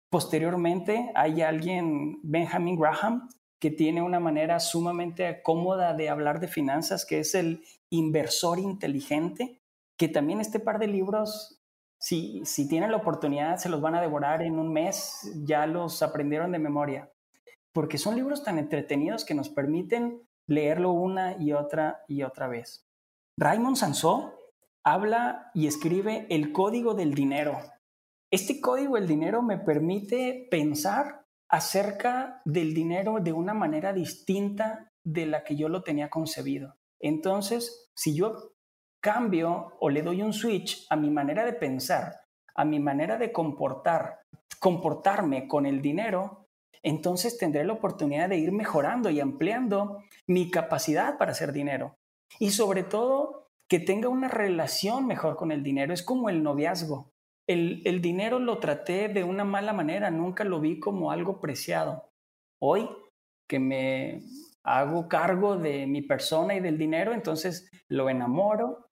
Posteriormente 0.09 1.11
hay 1.13 1.41
alguien, 1.41 2.17
Benjamin 2.23 2.79
Graham, 2.79 3.27
que 3.59 3.69
tiene 3.69 4.01
una 4.01 4.21
manera 4.21 4.61
sumamente 4.61 5.41
cómoda 5.43 5.93
de 5.93 6.07
hablar 6.07 6.39
de 6.39 6.47
finanzas, 6.47 7.05
que 7.05 7.19
es 7.19 7.35
el 7.35 7.65
inversor 7.89 8.59
inteligente, 8.59 9.59
que 9.97 10.07
también 10.07 10.39
este 10.39 10.61
par 10.61 10.79
de 10.79 10.87
libros 10.87 11.61
si, 11.99 12.45
si 12.45 12.69
tienen 12.69 12.91
la 12.91 12.97
oportunidad, 12.97 13.57
se 13.57 13.67
los 13.67 13.81
van 13.81 13.95
a 13.95 14.01
devorar 14.01 14.41
en 14.41 14.57
un 14.57 14.71
mes, 14.71 15.29
ya 15.43 15.67
los 15.67 16.01
aprendieron 16.01 16.53
de 16.53 16.59
memoria, 16.59 17.11
porque 17.73 17.97
son 17.97 18.15
libros 18.15 18.41
tan 18.45 18.57
entretenidos 18.57 19.25
que 19.25 19.35
nos 19.35 19.49
permiten 19.49 20.21
leerlo 20.47 20.93
una 20.93 21.35
y 21.37 21.51
otra 21.51 22.05
y 22.07 22.23
otra 22.23 22.47
vez. 22.47 22.87
Raymond 23.41 23.75
Sansó 23.75 24.37
habla 24.85 25.49
y 25.55 25.65
escribe 25.65 26.27
el 26.29 26.51
código 26.51 26.93
del 26.93 27.15
dinero. 27.15 27.57
Este 28.31 28.61
código 28.61 28.97
del 28.97 29.07
dinero 29.07 29.41
me 29.41 29.57
permite 29.57 30.47
pensar 30.51 31.25
acerca 31.49 32.43
del 32.45 32.75
dinero 32.75 33.17
de 33.19 33.33
una 33.33 33.55
manera 33.55 33.93
distinta 33.93 34.91
de 35.03 35.25
la 35.25 35.43
que 35.43 35.55
yo 35.55 35.69
lo 35.69 35.81
tenía 35.81 36.11
concebido. 36.11 36.75
Entonces, 36.99 37.89
si 37.95 38.15
yo 38.15 38.53
cambio 39.01 39.75
o 39.79 39.89
le 39.89 40.03
doy 40.03 40.21
un 40.21 40.33
switch 40.33 40.85
a 40.91 40.95
mi 40.95 41.09
manera 41.09 41.43
de 41.43 41.53
pensar, 41.53 42.13
a 42.53 42.63
mi 42.63 42.79
manera 42.79 43.17
de 43.17 43.31
comportar, 43.31 44.19
comportarme 44.59 45.47
con 45.47 45.65
el 45.65 45.81
dinero, 45.81 46.45
entonces 46.83 47.39
tendré 47.39 47.63
la 47.63 47.73
oportunidad 47.73 48.29
de 48.29 48.37
ir 48.37 48.51
mejorando 48.51 49.09
y 49.09 49.19
ampliando 49.19 50.03
mi 50.27 50.51
capacidad 50.51 51.17
para 51.17 51.31
hacer 51.31 51.51
dinero. 51.51 51.97
Y 52.39 52.51
sobre 52.51 52.83
todo, 52.83 53.47
que 53.69 53.79
tenga 53.79 54.09
una 54.09 54.27
relación 54.27 55.07
mejor 55.07 55.35
con 55.35 55.51
el 55.51 55.63
dinero. 55.63 55.93
Es 55.93 56.03
como 56.03 56.29
el 56.29 56.43
noviazgo. 56.43 57.11
El, 57.47 57.81
el 57.85 58.01
dinero 58.01 58.39
lo 58.39 58.59
traté 58.59 59.07
de 59.07 59.23
una 59.23 59.43
mala 59.43 59.73
manera, 59.73 60.11
nunca 60.11 60.43
lo 60.43 60.59
vi 60.59 60.79
como 60.79 61.11
algo 61.11 61.39
preciado. 61.39 62.09
Hoy 62.61 62.89
que 63.47 63.59
me 63.59 64.21
hago 64.63 65.07
cargo 65.07 65.57
de 65.57 65.87
mi 65.87 66.01
persona 66.01 66.55
y 66.55 66.59
del 66.59 66.77
dinero, 66.77 67.13
entonces 67.13 67.69
lo 67.89 68.09
enamoro, 68.09 68.89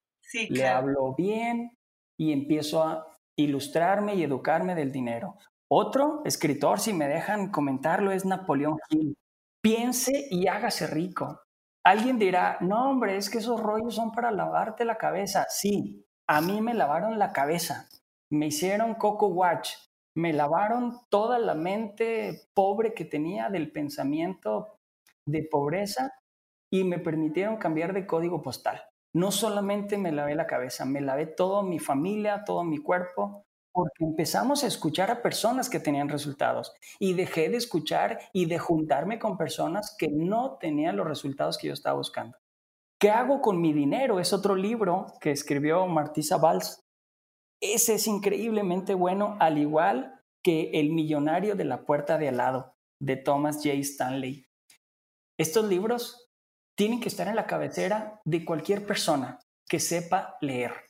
le 0.49 0.67
hablo 0.67 1.15
bien 1.15 1.77
y 2.17 2.33
empiezo 2.33 2.83
a 2.83 3.05
ilustrarme 3.37 4.15
y 4.15 4.23
educarme 4.23 4.75
del 4.75 4.91
dinero. 4.91 5.35
Otro 5.71 6.21
escritor, 6.25 6.79
si 6.79 6.93
me 6.93 7.07
dejan 7.07 7.51
comentarlo, 7.51 8.11
es 8.11 8.25
Napoleón 8.25 8.77
Hill. 8.89 9.15
Piense 9.61 10.27
y 10.29 10.47
hágase 10.47 10.87
rico. 10.87 11.41
Alguien 11.83 12.19
dirá, 12.19 12.57
no 12.61 12.89
hombre, 12.89 13.17
es 13.17 13.29
que 13.29 13.37
esos 13.37 13.61
rollos 13.61 13.95
son 13.95 14.11
para 14.11 14.31
lavarte 14.31 14.85
la 14.85 14.97
cabeza. 14.97 15.45
Sí, 15.49 16.05
a 16.27 16.41
mí 16.41 16.61
me 16.61 16.73
lavaron 16.73 17.17
la 17.19 17.31
cabeza, 17.31 17.87
me 18.31 18.47
hicieron 18.47 18.95
coco 18.95 19.27
watch, 19.27 19.71
me 20.15 20.33
lavaron 20.33 20.99
toda 21.09 21.39
la 21.39 21.55
mente 21.55 22.49
pobre 22.53 22.93
que 22.93 23.05
tenía 23.05 23.49
del 23.49 23.71
pensamiento 23.71 24.79
de 25.25 25.47
pobreza 25.49 26.11
y 26.71 26.83
me 26.83 26.99
permitieron 26.99 27.57
cambiar 27.57 27.93
de 27.93 28.05
código 28.05 28.41
postal 28.41 28.81
no 29.13 29.31
solamente 29.31 29.97
me 29.97 30.11
lavé 30.11 30.35
la 30.35 30.47
cabeza, 30.47 30.85
me 30.85 31.01
lavé 31.01 31.25
toda 31.25 31.63
mi 31.63 31.79
familia, 31.79 32.43
todo 32.45 32.63
mi 32.63 32.77
cuerpo, 32.77 33.45
porque 33.79 34.03
empezamos 34.03 34.65
a 34.65 34.67
escuchar 34.67 35.09
a 35.09 35.21
personas 35.21 35.69
que 35.69 35.79
tenían 35.79 36.09
resultados 36.09 36.73
y 36.99 37.13
dejé 37.13 37.47
de 37.47 37.55
escuchar 37.55 38.19
y 38.33 38.45
de 38.45 38.59
juntarme 38.59 39.19
con 39.19 39.37
personas 39.37 39.95
que 39.97 40.09
no 40.09 40.57
tenían 40.59 40.97
los 40.97 41.07
resultados 41.07 41.57
que 41.57 41.67
yo 41.67 41.73
estaba 41.73 41.95
buscando. 41.95 42.37
¿Qué 42.99 43.09
hago 43.09 43.39
con 43.39 43.61
mi 43.61 43.71
dinero? 43.71 44.19
Es 44.19 44.33
otro 44.33 44.57
libro 44.57 45.05
que 45.21 45.31
escribió 45.31 45.87
Martisa 45.87 46.35
Valls. 46.35 46.81
Ese 47.61 47.93
es 47.93 48.07
increíblemente 48.07 48.95
bueno, 48.95 49.37
al 49.39 49.57
igual 49.57 50.19
que 50.43 50.71
El 50.73 50.91
millonario 50.91 51.55
de 51.55 51.63
la 51.63 51.85
puerta 51.85 52.17
de 52.17 52.27
al 52.27 52.35
lado, 52.35 52.75
de 53.01 53.15
Thomas 53.15 53.61
J. 53.63 53.75
Stanley. 53.75 54.45
Estos 55.37 55.69
libros 55.69 56.29
tienen 56.75 56.99
que 56.99 57.07
estar 57.07 57.29
en 57.29 57.37
la 57.37 57.47
cabecera 57.47 58.19
de 58.25 58.43
cualquier 58.43 58.85
persona 58.85 59.39
que 59.69 59.79
sepa 59.79 60.35
leer. 60.41 60.88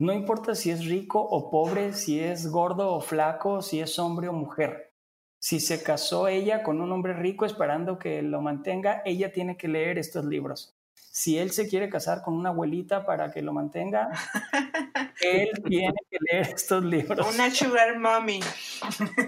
No 0.00 0.14
importa 0.14 0.54
si 0.54 0.70
es 0.70 0.86
rico 0.86 1.20
o 1.20 1.50
pobre, 1.50 1.92
si 1.92 2.20
es 2.20 2.50
gordo 2.50 2.94
o 2.94 3.02
flaco, 3.02 3.60
si 3.60 3.80
es 3.80 3.98
hombre 3.98 4.28
o 4.28 4.32
mujer. 4.32 4.94
Si 5.38 5.60
se 5.60 5.82
casó 5.82 6.26
ella 6.26 6.62
con 6.62 6.80
un 6.80 6.90
hombre 6.90 7.12
rico 7.12 7.44
esperando 7.44 7.98
que 7.98 8.22
lo 8.22 8.40
mantenga, 8.40 9.02
ella 9.04 9.30
tiene 9.30 9.58
que 9.58 9.68
leer 9.68 9.98
estos 9.98 10.24
libros. 10.24 10.74
Si 11.12 11.36
él 11.38 11.50
se 11.50 11.68
quiere 11.68 11.90
casar 11.90 12.22
con 12.22 12.34
una 12.34 12.50
abuelita 12.50 13.04
para 13.04 13.32
que 13.32 13.42
lo 13.42 13.52
mantenga, 13.52 14.10
él 15.20 15.50
tiene 15.66 15.92
que 16.08 16.18
leer 16.20 16.46
estos 16.54 16.84
libros. 16.84 17.34
Una 17.34 17.50
sugar 17.50 17.98
mommy. 17.98 18.38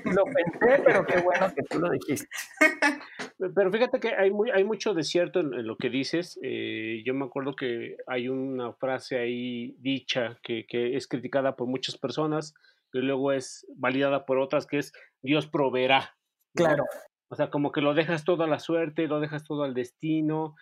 Lo 0.05 0.23
pensé, 0.25 0.81
pero 0.85 1.05
qué 1.05 1.21
bueno 1.21 1.53
que 1.53 1.63
tú 1.65 1.81
lo 1.81 1.91
dijiste. 1.91 2.29
Pero 3.57 3.73
fíjate 3.73 3.99
que 3.99 4.15
hay, 4.15 4.31
muy, 4.31 4.53
hay 4.53 4.63
mucho 4.63 4.95
de 4.95 5.03
cierto 5.03 5.41
en, 5.41 5.67
lo 5.67 5.77
que 5.77 5.91
dices. 5.91 6.39
Eh, 6.45 7.03
yo 7.05 7.13
me 7.13 7.25
acuerdo 7.25 7.57
que 7.57 7.97
hay 8.07 8.29
una 8.29 8.73
frase 8.75 9.19
ahí 9.19 9.75
dicha 9.81 10.39
que, 10.45 10.65
que, 10.69 10.97
es 10.97 11.09
criticada 11.09 11.57
por 11.57 11.67
muchas 11.67 11.99
personas 11.99 12.55
y 12.93 12.99
luego 12.99 13.33
es 13.33 13.67
validada 13.75 14.27
por 14.27 14.39
otras, 14.39 14.67
que 14.67 14.79
es 14.79 14.93
Dios 15.23 15.49
proveerá. 15.49 16.17
Claro. 16.55 16.85
O 17.31 17.35
sea, 17.35 17.51
como 17.51 17.73
que 17.73 17.81
lo 17.81 17.95
dejas 17.95 18.25
todo 18.25 18.45
a 18.45 18.47
la 18.47 18.61
suerte, 18.61 19.09
lo 19.09 19.19
dejas 19.19 19.43
todo 19.43 19.65
al 19.65 19.75
destino 19.75 20.55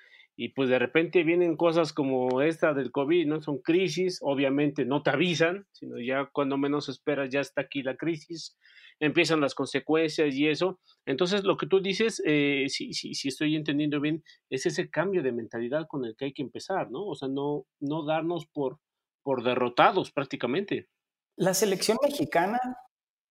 y 0.43 0.49
pues 0.49 0.71
de 0.71 0.79
repente 0.79 1.23
vienen 1.23 1.55
cosas 1.55 1.93
como 1.93 2.41
esta 2.41 2.73
del 2.73 2.91
COVID, 2.91 3.27
¿no? 3.27 3.43
Son 3.43 3.59
crisis, 3.59 4.21
obviamente 4.23 4.87
no 4.87 5.03
te 5.03 5.11
avisan, 5.11 5.67
sino 5.71 6.01
ya 6.01 6.31
cuando 6.33 6.57
menos 6.57 6.89
esperas 6.89 7.29
ya 7.29 7.41
está 7.41 7.61
aquí 7.61 7.83
la 7.83 7.95
crisis, 7.99 8.57
empiezan 9.01 9.43
las 9.43 9.55
consecuencias 9.55 10.35
y 10.35 10.49
eso. 10.49 10.81
Entonces, 11.05 11.45
lo 11.45 11.59
que 11.59 11.67
tú 11.67 11.83
dices, 11.83 12.23
eh, 12.25 12.65
si, 12.71 12.95
si, 12.95 13.13
si, 13.13 13.29
estoy 13.29 13.55
entendiendo 13.55 14.01
bien, 14.01 14.25
es 14.49 14.65
ese 14.65 14.89
cambio 14.89 15.23
de 15.23 15.33
mentalidad 15.33 15.87
con 15.87 16.07
el 16.07 16.17
que 16.17 16.25
hay 16.25 16.33
que 16.33 16.41
empezar, 16.41 16.91
¿no? 16.91 17.05
O 17.05 17.15
sea, 17.15 17.29
no, 17.29 17.67
no 17.79 18.07
darnos 18.07 18.47
por, 18.47 18.79
por 19.23 19.43
derrotados 19.43 20.11
prácticamente. 20.11 20.89
La 21.37 21.53
selección 21.53 21.99
mexicana 22.03 22.59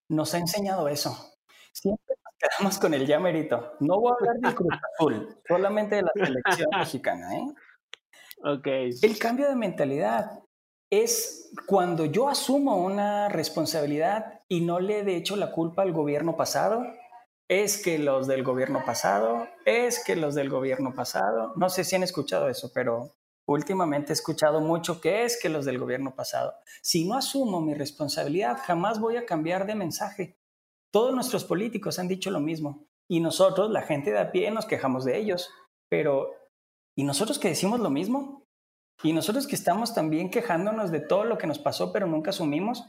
nos 0.10 0.36
ha 0.36 0.38
enseñado 0.38 0.88
eso. 0.88 1.17
Siempre 1.74 2.13
quedamos 2.39 2.80
con 2.80 2.93
el 2.93 3.06
ya 3.06 3.19
merito. 3.19 3.73
No 3.80 3.99
voy 3.99 4.12
a 4.12 4.15
hablar 4.15 4.36
del 4.41 4.56
Cruz 4.56 4.69
Azul, 4.99 5.38
solamente 5.47 5.95
de 5.95 6.02
la 6.04 6.12
selección 6.13 6.69
mexicana. 6.78 7.36
¿eh? 7.36 7.45
Okay. 8.43 8.91
El 9.02 9.19
cambio 9.19 9.49
de 9.49 9.56
mentalidad 9.56 10.43
es 10.89 11.52
cuando 11.67 12.06
yo 12.06 12.30
asumo 12.30 12.78
una 12.78 13.30
responsabilidad 13.30 14.41
y 14.47 14.62
no 14.62 14.80
le 14.80 15.02
he 15.02 15.15
hecho 15.15 15.36
la 15.36 15.52
culpa 15.52 15.84
al 15.84 15.91
gobierno 15.91 16.36
pasado. 16.36 16.84
Es 17.47 17.82
que 17.82 17.97
los 17.97 18.28
del 18.28 18.43
gobierno 18.43 18.84
pasado, 18.86 19.47
es 19.65 20.04
que 20.04 20.15
los 20.15 20.36
del 20.36 20.49
gobierno 20.49 20.93
pasado. 20.93 21.54
No 21.56 21.69
sé 21.69 21.84
si 21.84 21.95
han 21.95 22.04
escuchado 22.04 22.47
eso, 22.47 22.71
pero 22.73 23.15
últimamente 23.47 24.12
he 24.12 24.13
escuchado 24.13 24.62
mucho 24.62 25.02
que 25.02 25.23
es 25.23 25.39
que 25.41 25.49
los 25.49 25.65
del 25.65 25.80
gobierno 25.80 26.15
pasado. 26.15 26.54
Si 26.84 27.08
no 27.08 27.15
asumo 27.15 27.60
mi 27.60 27.73
responsabilidad, 27.73 28.60
jamás 28.63 28.99
voy 28.99 29.17
a 29.17 29.25
cambiar 29.25 29.65
de 29.65 29.75
mensaje. 29.75 30.38
Todos 30.91 31.13
nuestros 31.13 31.45
políticos 31.45 31.99
han 31.99 32.08
dicho 32.08 32.32
lo 32.32 32.39
mismo 32.39 32.88
y 33.10 33.19
nosotros, 33.19 33.71
la 33.71 33.82
gente 33.82 34.12
de 34.12 34.19
a 34.19 34.32
pie, 34.32 34.52
nos 34.52 34.65
quejamos 34.65 35.04
de 35.04 35.17
ellos. 35.17 35.49
Pero, 35.89 36.32
¿y 36.95 37.04
nosotros 37.04 37.39
que 37.39 37.49
decimos 37.49 37.80
lo 37.80 37.89
mismo? 37.89 38.43
¿Y 39.04 39.13
nosotros 39.13 39.47
que 39.47 39.56
estamos 39.56 39.93
también 39.93 40.30
quejándonos 40.30 40.91
de 40.91 40.99
todo 40.99 41.23
lo 41.23 41.38
que 41.38 41.47
nos 41.47 41.60
pasó 41.60 41.91
pero 41.93 42.06
nunca 42.06 42.32
asumimos? 42.32 42.86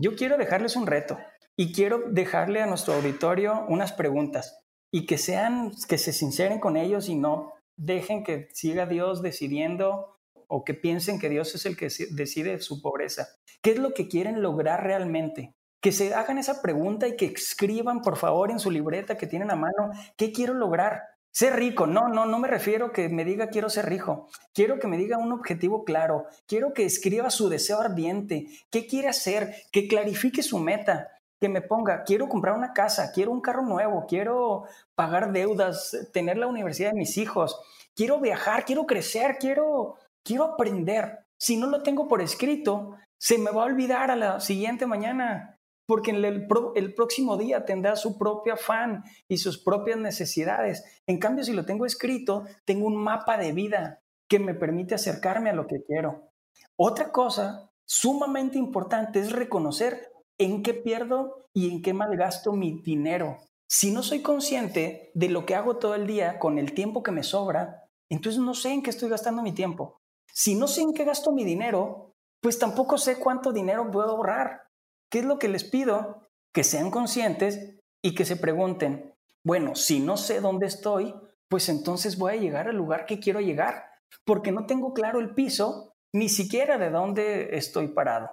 Yo 0.00 0.14
quiero 0.16 0.38
dejarles 0.38 0.76
un 0.76 0.86
reto 0.86 1.18
y 1.58 1.72
quiero 1.72 2.04
dejarle 2.10 2.62
a 2.62 2.66
nuestro 2.66 2.94
auditorio 2.94 3.66
unas 3.68 3.92
preguntas 3.92 4.62
y 4.92 5.06
que 5.06 5.18
sean, 5.18 5.72
que 5.88 5.98
se 5.98 6.12
sinceren 6.12 6.58
con 6.58 6.76
ellos 6.76 7.08
y 7.08 7.16
no 7.16 7.52
dejen 7.76 8.24
que 8.24 8.48
siga 8.52 8.86
Dios 8.86 9.22
decidiendo 9.22 10.18
o 10.48 10.64
que 10.64 10.74
piensen 10.74 11.18
que 11.18 11.28
Dios 11.28 11.54
es 11.54 11.66
el 11.66 11.76
que 11.76 11.88
decide 12.10 12.60
su 12.60 12.80
pobreza. 12.80 13.28
¿Qué 13.62 13.72
es 13.72 13.78
lo 13.78 13.92
que 13.92 14.08
quieren 14.08 14.42
lograr 14.42 14.82
realmente? 14.84 15.54
Que 15.80 15.92
se 15.92 16.14
hagan 16.14 16.38
esa 16.38 16.60
pregunta 16.60 17.08
y 17.08 17.16
que 17.16 17.26
escriban, 17.26 18.02
por 18.02 18.16
favor, 18.16 18.50
en 18.50 18.58
su 18.58 18.70
libreta 18.70 19.16
que 19.16 19.26
tienen 19.26 19.50
a 19.50 19.56
mano, 19.56 19.90
¿qué 20.16 20.32
quiero 20.32 20.54
lograr? 20.54 21.02
Ser 21.32 21.54
rico, 21.54 21.86
no, 21.86 22.08
no, 22.08 22.26
no 22.26 22.38
me 22.38 22.48
refiero 22.48 22.90
que 22.90 23.08
me 23.08 23.24
diga 23.24 23.48
quiero 23.48 23.70
ser 23.70 23.88
rico. 23.88 24.28
Quiero 24.52 24.80
que 24.80 24.88
me 24.88 24.98
diga 24.98 25.16
un 25.16 25.32
objetivo 25.32 25.84
claro. 25.84 26.26
Quiero 26.46 26.74
que 26.74 26.84
escriba 26.84 27.30
su 27.30 27.48
deseo 27.48 27.80
ardiente. 27.80 28.48
¿Qué 28.68 28.86
quiere 28.86 29.08
hacer? 29.08 29.54
Que 29.70 29.86
clarifique 29.86 30.42
su 30.42 30.58
meta. 30.58 31.08
Que 31.40 31.48
me 31.48 31.62
ponga, 31.62 32.02
quiero 32.02 32.28
comprar 32.28 32.56
una 32.56 32.72
casa, 32.72 33.12
quiero 33.12 33.30
un 33.30 33.40
carro 33.40 33.62
nuevo, 33.62 34.04
quiero 34.06 34.64
pagar 34.94 35.32
deudas, 35.32 35.96
tener 36.12 36.36
la 36.36 36.48
universidad 36.48 36.90
de 36.90 36.98
mis 36.98 37.16
hijos, 37.16 37.58
quiero 37.94 38.20
viajar, 38.20 38.66
quiero 38.66 38.84
crecer, 38.84 39.38
quiero, 39.38 39.96
quiero 40.22 40.44
aprender. 40.44 41.20
Si 41.38 41.56
no 41.56 41.68
lo 41.68 41.82
tengo 41.82 42.08
por 42.08 42.20
escrito, 42.20 42.96
se 43.16 43.38
me 43.38 43.52
va 43.52 43.62
a 43.62 43.66
olvidar 43.66 44.10
a 44.10 44.16
la 44.16 44.40
siguiente 44.40 44.84
mañana 44.84 45.59
porque 45.90 46.12
el, 46.12 46.94
próximo 46.94 47.36
día 47.36 47.64
tendrá 47.64 47.96
su 47.96 48.16
propio 48.16 48.52
afán 48.54 49.02
y 49.26 49.38
sus 49.38 49.58
propias 49.58 49.98
necesidades. 49.98 50.84
En 51.08 51.18
cambio, 51.18 51.42
si 51.42 51.52
lo 51.52 51.64
tengo 51.64 51.84
escrito, 51.84 52.44
tengo 52.64 52.86
un 52.86 52.94
mapa 52.94 53.36
de 53.36 53.50
vida 53.50 54.00
que 54.28 54.38
me 54.38 54.54
permite 54.54 54.94
acercarme 54.94 55.50
a 55.50 55.52
lo 55.52 55.66
que 55.66 55.82
quiero. 55.82 56.30
Otra 56.76 57.10
cosa 57.10 57.72
sumamente 57.84 58.56
importante 58.56 59.18
es 59.18 59.32
reconocer 59.32 60.12
en 60.38 60.62
qué 60.62 60.74
pierdo 60.74 61.48
y 61.52 61.68
en 61.68 61.82
qué 61.82 61.92
malgasto 61.92 62.52
mi 62.52 62.80
dinero. 62.82 63.38
Si 63.68 63.90
no 63.90 64.04
soy 64.04 64.22
consciente 64.22 65.10
de 65.14 65.28
lo 65.28 65.44
que 65.44 65.56
hago 65.56 65.78
todo 65.78 65.96
el 65.96 66.06
día 66.06 66.38
con 66.38 66.56
el 66.56 66.72
tiempo 66.72 67.02
que 67.02 67.10
me 67.10 67.24
sobra, 67.24 67.88
entonces 68.08 68.40
no 68.40 68.54
sé 68.54 68.70
en 68.70 68.84
qué 68.84 68.90
estoy 68.90 69.08
gastando 69.08 69.42
mi 69.42 69.50
tiempo. 69.50 69.98
Si 70.32 70.54
no 70.54 70.68
sé 70.68 70.82
en 70.82 70.92
qué 70.92 71.04
gasto 71.04 71.32
mi 71.32 71.42
dinero, 71.42 72.14
pues 72.40 72.60
tampoco 72.60 72.96
sé 72.96 73.18
cuánto 73.18 73.52
dinero 73.52 73.90
puedo 73.90 74.10
ahorrar. 74.10 74.69
¿Qué 75.10 75.20
es 75.20 75.24
lo 75.24 75.38
que 75.38 75.48
les 75.48 75.64
pido? 75.64 76.28
Que 76.54 76.64
sean 76.64 76.90
conscientes 76.90 77.78
y 78.02 78.14
que 78.14 78.24
se 78.24 78.36
pregunten, 78.36 79.14
bueno, 79.44 79.74
si 79.74 80.00
no 80.00 80.16
sé 80.16 80.40
dónde 80.40 80.66
estoy, 80.66 81.14
pues 81.48 81.68
entonces 81.68 82.16
voy 82.16 82.32
a 82.32 82.40
llegar 82.40 82.68
al 82.68 82.76
lugar 82.76 83.06
que 83.06 83.18
quiero 83.18 83.40
llegar, 83.40 83.84
porque 84.24 84.52
no 84.52 84.66
tengo 84.66 84.94
claro 84.94 85.18
el 85.18 85.34
piso, 85.34 85.92
ni 86.14 86.28
siquiera 86.28 86.78
de 86.78 86.90
dónde 86.90 87.56
estoy 87.56 87.88
parado. 87.88 88.30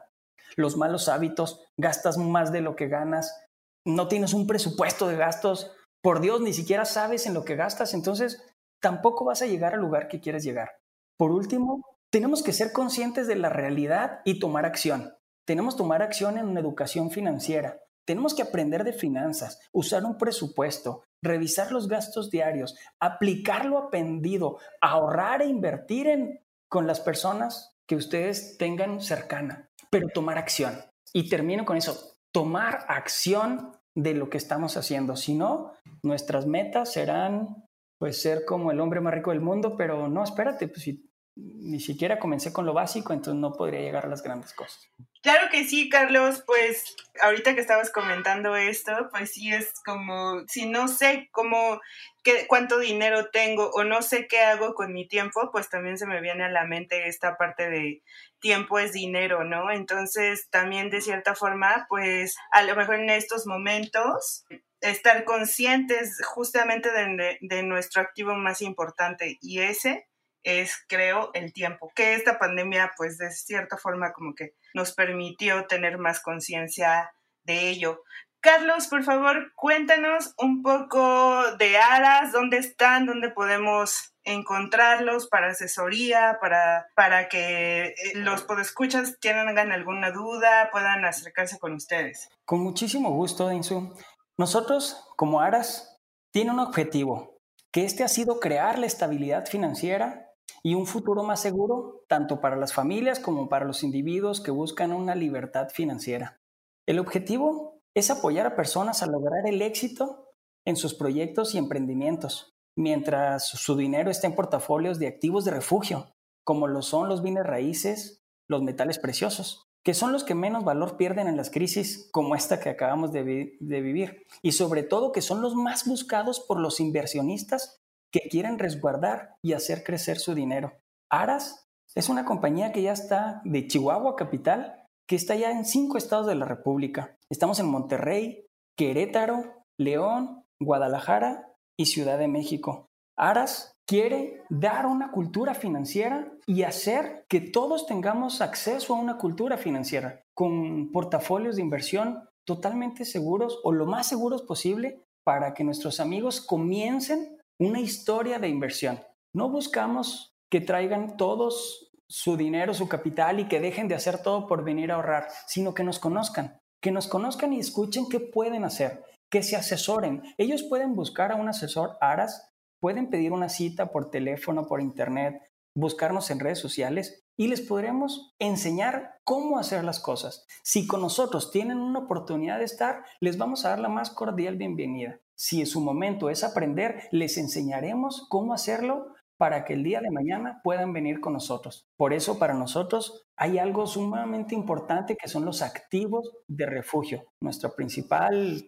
Los 0.56 0.78
malos 0.78 1.10
hábitos, 1.10 1.66
gastas 1.78 2.18
más 2.18 2.52
de 2.52 2.62
lo 2.62 2.76
que 2.76 2.88
ganas, 2.88 3.48
no 3.86 4.08
tienes 4.08 4.34
un 4.34 4.48
presupuesto 4.48 5.08
de 5.08 5.18
gastos, 5.18 5.72
por 6.04 6.22
Dios, 6.22 6.42
ni 6.42 6.54
siquiera 6.54 6.86
sabes 6.86 7.26
en 7.26 7.34
lo 7.34 7.44
que 7.44 7.56
gastas, 7.56 7.94
entonces 7.94 8.44
tampoco 8.82 9.26
vas 9.26 9.42
a 9.42 9.48
llegar 9.48 9.74
al 9.74 9.82
lugar 9.82 10.08
que 10.08 10.20
quieres 10.20 10.44
llegar. 10.44 10.72
Por 11.18 11.32
último, 11.32 11.84
tenemos 12.12 12.44
que 12.44 12.54
ser 12.54 12.72
conscientes 12.72 13.28
de 13.28 13.36
la 13.36 13.50
realidad 13.50 14.22
y 14.24 14.40
tomar 14.40 14.66
acción. 14.66 15.17
Tenemos 15.48 15.76
que 15.76 15.80
tomar 15.80 16.02
acción 16.02 16.38
en 16.38 16.46
una 16.46 16.60
educación 16.60 17.10
financiera. 17.10 17.80
Tenemos 18.06 18.36
que 18.36 18.42
aprender 18.42 18.84
de 18.84 18.92
finanzas, 18.92 19.60
usar 19.72 20.04
un 20.04 20.18
presupuesto, 20.18 21.04
revisar 21.24 21.72
los 21.72 21.88
gastos 21.88 22.30
diarios, 22.30 22.76
aplicar 23.00 23.66
lo 23.66 23.78
aprendido, 23.78 24.60
ahorrar 24.82 25.42
e 25.42 25.48
invertir 25.48 26.08
en, 26.08 26.40
con 26.70 26.86
las 26.86 27.00
personas 27.00 27.78
que 27.88 27.96
ustedes 27.96 28.58
tengan 28.58 29.00
cercana, 29.00 29.70
pero 29.90 30.10
tomar 30.14 30.38
acción. 30.38 30.82
Y 31.14 31.30
termino 31.30 31.64
con 31.64 31.78
eso, 31.78 32.18
tomar 32.34 32.86
acción 32.90 33.72
de 33.96 34.14
lo 34.14 34.30
que 34.30 34.38
estamos 34.38 34.76
haciendo. 34.76 35.16
Si 35.16 35.34
no, 35.34 35.72
nuestras 36.04 36.46
metas 36.46 36.92
serán 36.92 37.66
pues 37.98 38.22
ser 38.22 38.44
como 38.46 38.72
el 38.72 38.80
hombre 38.80 39.00
más 39.00 39.14
rico 39.14 39.32
del 39.32 39.42
mundo, 39.42 39.76
pero 39.78 40.08
no, 40.10 40.24
espérate, 40.24 40.68
pues 40.68 40.82
si 40.84 41.07
ni 41.38 41.80
siquiera 41.80 42.20
comencé 42.20 42.52
con 42.52 42.66
lo 42.66 42.74
básico, 42.74 43.14
entonces 43.14 43.40
no 43.40 43.54
podría 43.54 43.82
llegar 43.82 44.06
a 44.06 44.10
las 44.10 44.24
grandes 44.24 44.54
cosas. 44.54 44.90
Claro 45.22 45.50
que 45.52 45.66
sí, 45.66 45.90
Carlos, 45.90 46.44
pues 46.46 46.96
ahorita 47.22 47.54
que 47.54 47.62
estabas 47.62 47.92
comentando 47.92 48.56
esto, 48.56 48.94
pues 49.12 49.34
sí 49.34 49.52
es 49.52 49.74
como, 49.86 50.44
si 50.48 50.68
no 50.68 50.88
sé 50.88 51.28
cómo, 51.32 51.82
qué, 52.24 52.46
cuánto 52.48 52.80
dinero 52.80 53.30
tengo 53.30 53.70
o 53.74 53.84
no 53.84 54.02
sé 54.02 54.28
qué 54.28 54.40
hago 54.40 54.74
con 54.74 54.94
mi 54.94 55.08
tiempo, 55.08 55.50
pues 55.52 55.70
también 55.70 55.98
se 55.98 56.06
me 56.06 56.22
viene 56.22 56.46
a 56.46 56.50
la 56.50 56.66
mente 56.66 57.08
esta 57.08 57.38
parte 57.38 57.70
de 57.70 58.02
tiempo 58.40 58.80
es 58.80 58.94
dinero, 58.94 59.44
¿no? 59.44 59.72
Entonces 59.72 60.48
también 60.50 60.90
de 60.90 61.02
cierta 61.02 61.36
forma, 61.36 61.88
pues 61.90 62.36
a 62.52 62.64
lo 62.64 62.76
mejor 62.76 62.96
en 62.96 63.10
estos 63.10 63.46
momentos 63.46 64.46
estar 64.80 65.26
conscientes 65.26 66.22
justamente 66.24 66.90
de, 66.92 67.38
de 67.42 67.64
nuestro 67.64 68.02
activo 68.02 68.36
más 68.36 68.62
importante 68.62 69.38
y 69.42 69.60
ese 69.60 70.08
es, 70.48 70.86
creo, 70.88 71.30
el 71.34 71.52
tiempo, 71.52 71.92
que 71.94 72.14
esta 72.14 72.40
pandemia, 72.40 72.94
pues 72.96 73.18
de 73.18 73.30
cierta 73.32 73.76
forma 73.76 74.14
como 74.14 74.34
que 74.34 74.54
nos 74.74 74.94
permitió 74.94 75.68
tener 75.68 75.98
más 75.98 76.22
conciencia 76.22 77.12
de 77.44 77.68
ello. 77.70 78.02
Carlos, 78.40 78.88
por 78.88 79.04
favor, 79.04 79.52
cuéntanos 79.56 80.34
un 80.38 80.64
poco 80.64 81.58
de 81.58 81.78
Aras, 81.78 82.32
dónde 82.32 82.60
están, 82.60 83.06
dónde 83.06 83.30
podemos 83.30 84.14
encontrarlos 84.24 85.28
para 85.28 85.48
asesoría, 85.48 86.38
para, 86.40 86.88
para 86.96 87.28
que 87.28 87.88
eh, 87.88 87.94
los 88.16 88.44
podescuchas 88.44 89.20
tengan 89.20 89.74
alguna 89.74 90.12
duda, 90.12 90.70
puedan 90.72 91.04
acercarse 91.04 91.60
con 91.60 91.74
ustedes. 91.74 92.30
Con 92.46 92.62
muchísimo 92.62 93.10
gusto, 93.10 93.52
Insu. 93.52 93.94
Nosotros, 94.38 95.10
como 95.18 95.42
Aras, 95.42 96.00
tiene 96.32 96.52
un 96.52 96.60
objetivo, 96.60 97.38
que 97.74 97.84
este 97.84 98.06
ha 98.06 98.08
sido 98.08 98.40
crear 98.40 98.80
la 98.80 98.86
estabilidad 98.86 99.46
financiera 99.46 100.27
y 100.64 100.76
un 100.76 100.86
futuro 100.86 101.24
más 101.24 101.42
seguro 101.42 102.04
tanto 102.08 102.42
para 102.42 102.56
las 102.56 102.74
familias 102.74 103.20
como 103.20 103.50
para 103.50 103.66
los 103.66 103.84
individuos 103.84 104.42
que 104.42 104.52
buscan 104.52 104.92
una 104.92 105.16
libertad 105.16 105.70
financiera. 105.70 106.40
El 106.86 107.00
objetivo 107.00 107.82
es 107.94 108.10
apoyar 108.10 108.46
a 108.46 108.56
personas 108.56 109.04
a 109.04 109.08
lograr 109.08 109.48
el 109.48 109.62
éxito 109.62 110.34
en 110.66 110.76
sus 110.76 110.94
proyectos 110.94 111.56
y 111.56 111.58
emprendimientos, 111.58 112.56
mientras 112.76 113.48
su 113.48 113.76
dinero 113.76 114.12
está 114.12 114.28
en 114.28 114.36
portafolios 114.36 115.00
de 115.00 115.08
activos 115.08 115.46
de 115.46 115.52
refugio, 115.52 116.14
como 116.44 116.68
lo 116.68 116.82
son 116.82 117.10
los 117.10 117.22
bienes 117.24 117.46
raíces, 117.46 118.24
los 118.48 118.62
metales 118.62 119.00
preciosos, 119.00 119.68
que 119.84 119.94
son 119.94 120.12
los 120.12 120.24
que 120.24 120.36
menos 120.36 120.64
valor 120.64 120.98
pierden 120.98 121.28
en 121.28 121.38
las 121.38 121.50
crisis 121.50 122.10
como 122.12 122.36
esta 122.36 122.60
que 122.60 122.70
acabamos 122.70 123.12
de, 123.12 123.58
de 123.60 123.82
vivir, 123.82 124.26
y 124.42 124.52
sobre 124.52 124.84
todo 124.84 125.12
que 125.12 125.22
son 125.22 125.42
los 125.42 125.56
más 125.56 125.86
buscados 125.86 126.40
por 126.40 126.60
los 126.60 126.80
inversionistas 126.80 127.82
que 128.12 128.28
quieren 128.30 128.60
resguardar 128.60 129.36
y 129.44 129.54
hacer 129.54 129.84
crecer 129.84 130.18
su 130.18 130.34
dinero. 130.34 130.74
Aras 131.12 131.68
es 131.96 132.10
una 132.10 132.26
compañía 132.26 132.72
que 132.72 132.82
ya 132.82 132.92
está 132.92 133.42
de 133.44 133.68
Chihuahua 133.68 134.16
capital, 134.16 134.84
que 135.08 135.16
está 135.16 135.36
ya 135.36 135.52
en 135.52 135.66
cinco 135.66 135.98
estados 135.98 136.28
de 136.28 136.36
la 136.36 136.46
República. 136.46 137.16
Estamos 137.32 137.60
en 137.60 137.68
Monterrey, 137.68 138.46
Querétaro, 138.78 139.64
León, 139.80 140.44
Guadalajara 140.60 141.54
y 141.80 141.86
Ciudad 141.86 142.18
de 142.18 142.28
México. 142.28 142.88
Aras 143.18 143.72
quiere 143.88 144.44
dar 144.50 144.86
una 144.86 145.12
cultura 145.12 145.56
financiera 145.56 146.32
y 146.46 146.64
hacer 146.64 147.26
que 147.30 147.42
todos 147.42 147.88
tengamos 147.88 148.42
acceso 148.42 148.94
a 148.94 149.00
una 149.00 149.18
cultura 149.18 149.58
financiera 149.58 150.22
con 150.36 150.92
portafolios 150.92 151.56
de 151.56 151.62
inversión 151.62 152.28
totalmente 152.46 153.06
seguros 153.06 153.60
o 153.64 153.72
lo 153.72 153.86
más 153.86 154.08
seguros 154.08 154.44
posible 154.44 155.02
para 155.26 155.54
que 155.54 155.64
nuestros 155.64 156.00
amigos 156.00 156.42
comiencen 156.42 157.37
una 157.60 157.80
historia 157.80 158.40
de 158.40 158.50
inversión. 158.50 159.00
No 159.34 159.50
buscamos 159.50 160.36
que 160.50 160.62
traigan 160.62 161.18
todos 161.18 161.92
su 162.08 162.38
dinero, 162.38 162.74
su 162.74 162.88
capital 162.88 163.40
y 163.40 163.48
que 163.48 163.60
dejen 163.60 163.88
de 163.88 163.96
hacer 163.96 164.22
todo 164.22 164.48
por 164.48 164.64
venir 164.64 164.92
a 164.92 164.96
ahorrar, 164.96 165.28
sino 165.48 165.74
que 165.74 165.84
nos 165.84 166.00
conozcan, 166.00 166.60
que 166.82 166.92
nos 166.92 167.08
conozcan 167.08 167.54
y 167.54 167.60
escuchen 167.60 168.08
qué 168.10 168.20
pueden 168.20 168.64
hacer, 168.64 169.04
que 169.30 169.44
se 169.44 169.56
asesoren. 169.56 170.24
Ellos 170.38 170.64
pueden 170.64 170.96
buscar 170.96 171.32
a 171.32 171.36
un 171.36 171.50
asesor 171.50 171.98
ARAS 172.00 172.54
pueden 172.80 173.10
pedir 173.10 173.32
una 173.32 173.50
cita 173.50 173.92
por 173.92 174.12
teléfono, 174.12 174.68
por 174.68 174.82
internet, 174.82 175.42
buscarnos 175.76 176.30
en 176.32 176.40
redes 176.40 176.60
sociales 176.60 177.24
y 177.36 177.48
les 177.48 177.62
podremos 177.62 178.34
enseñar 178.40 179.20
cómo 179.24 179.60
hacer 179.60 179.84
las 179.84 180.00
cosas. 180.00 180.46
Si 180.64 180.88
con 180.88 181.02
nosotros 181.02 181.52
tienen 181.52 181.80
una 181.80 182.00
oportunidad 182.00 182.60
de 182.60 182.66
estar, 182.66 183.04
les 183.20 183.38
vamos 183.38 183.66
a 183.66 183.70
dar 183.70 183.80
la 183.80 183.90
más 183.90 184.10
cordial 184.10 184.56
bienvenida. 184.56 185.20
Si 185.38 185.60
en 185.60 185.68
su 185.68 185.82
momento 185.82 186.30
es 186.30 186.44
aprender, 186.44 187.08
les 187.12 187.38
enseñaremos 187.38 188.26
cómo 188.30 188.54
hacerlo 188.54 189.14
para 189.38 189.66
que 189.66 189.74
el 189.74 189.84
día 189.84 190.02
de 190.02 190.10
mañana 190.10 190.62
puedan 190.64 190.94
venir 190.94 191.20
con 191.20 191.34
nosotros. 191.34 191.86
Por 191.96 192.14
eso 192.14 192.40
para 192.40 192.56
nosotros 192.56 193.24
hay 193.38 193.60
algo 193.60 193.86
sumamente 193.86 194.56
importante 194.56 195.16
que 195.16 195.30
son 195.30 195.46
los 195.46 195.62
activos 195.62 196.32
de 196.48 196.66
refugio. 196.66 197.24
Nuestra 197.42 197.70
principal 197.70 198.66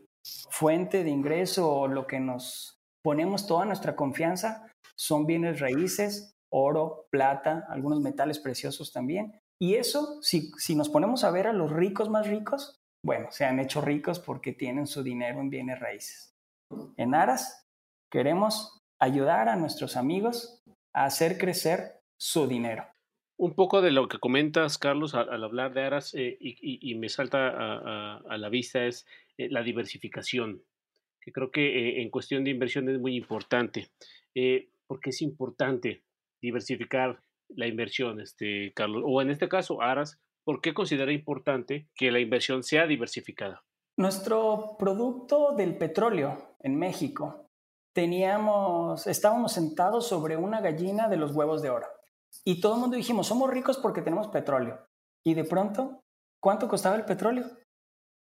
fuente 0.50 1.04
de 1.04 1.10
ingreso 1.10 1.74
o 1.74 1.88
lo 1.88 2.06
que 2.06 2.20
nos 2.20 2.80
ponemos 3.04 3.48
toda 3.48 3.66
nuestra 3.66 3.96
confianza, 3.96 4.68
son 4.96 5.26
bienes 5.26 5.60
raíces, 5.60 6.36
oro, 6.52 7.08
plata, 7.10 7.66
algunos 7.70 8.02
metales 8.02 8.40
preciosos 8.40 8.92
también. 8.92 9.40
Y 9.62 9.76
eso, 9.76 10.22
si, 10.22 10.52
si 10.58 10.76
nos 10.76 10.90
ponemos 10.90 11.24
a 11.24 11.32
ver 11.32 11.48
a 11.48 11.54
los 11.54 11.72
ricos 11.72 12.10
más 12.10 12.28
ricos, 12.28 12.80
bueno, 13.04 13.28
se 13.32 13.46
han 13.46 13.60
hecho 13.60 13.82
ricos 13.82 14.20
porque 14.20 14.52
tienen 14.52 14.88
su 14.88 15.04
dinero 15.04 15.40
en 15.40 15.50
bienes 15.50 15.80
raíces. 15.80 16.34
En 16.98 17.16
Aras 17.16 17.68
queremos 18.12 18.82
ayudar 19.00 19.50
a 19.50 19.56
nuestros 19.56 19.96
amigos 19.96 20.64
a 20.94 21.06
hacer 21.06 21.38
crecer 21.38 22.02
su 22.18 22.48
dinero. 22.48 22.86
Un 23.38 23.56
poco 23.56 23.82
de 23.82 23.92
lo 23.92 24.10
que 24.10 24.20
comentas, 24.20 24.78
Carlos, 24.78 25.16
al, 25.16 25.44
hablar 25.44 25.74
de 25.74 25.84
Aras 25.84 26.14
eh, 26.14 26.38
y, 26.42 26.96
me 26.96 27.08
salta 27.08 27.48
a, 27.48 28.38
la 28.38 28.50
vista 28.50 28.86
es 28.86 29.08
eh, 29.38 29.48
la 29.50 29.64
diversificación 29.64 30.62
que 31.22 31.32
creo 31.32 31.52
que 31.52 31.68
eh, 31.68 32.02
en 32.02 32.10
cuestión 32.10 32.44
de 32.44 32.52
inversión 32.52 32.90
es 32.90 33.00
muy 33.00 33.16
importante, 33.16 33.90
porque 34.88 35.12
es 35.12 35.22
importante 35.22 36.04
diversificar 36.42 37.22
la 37.50 37.68
inversión, 37.68 38.20
este, 38.20 38.74
Carlos, 38.74 39.04
o 39.06 39.22
en 39.22 39.30
este 39.30 39.50
caso, 39.50 39.82
Aras, 39.82 40.20
¿por 40.44 40.62
qué 40.62 40.74
considera 40.74 41.12
importante 41.12 41.88
que 41.96 42.12
la 42.12 42.20
inversión 42.20 42.64
sea 42.64 42.88
diversificada? 42.88 43.64
Nuestro 44.00 44.78
producto 44.80 45.52
del 45.58 45.78
petróleo 45.78 46.56
en 46.62 46.78
México, 46.78 47.50
teníamos, 47.94 49.06
estábamos 49.08 49.52
sentados 49.52 50.08
sobre 50.08 50.38
una 50.38 50.62
gallina 50.62 51.10
de 51.10 51.18
los 51.18 51.36
huevos 51.36 51.62
de 51.62 51.70
oro. 51.70 51.86
Y 52.46 52.62
todo 52.62 52.76
el 52.76 52.80
mundo 52.80 52.96
dijimos, 52.96 53.28
somos 53.28 53.50
ricos 53.50 53.78
porque 53.78 54.02
tenemos 54.02 54.30
petróleo. 54.30 54.88
Y 55.26 55.34
de 55.34 55.44
pronto, 55.44 56.00
¿cuánto 56.42 56.70
costaba 56.70 56.96
el 56.96 57.04
petróleo? 57.04 57.46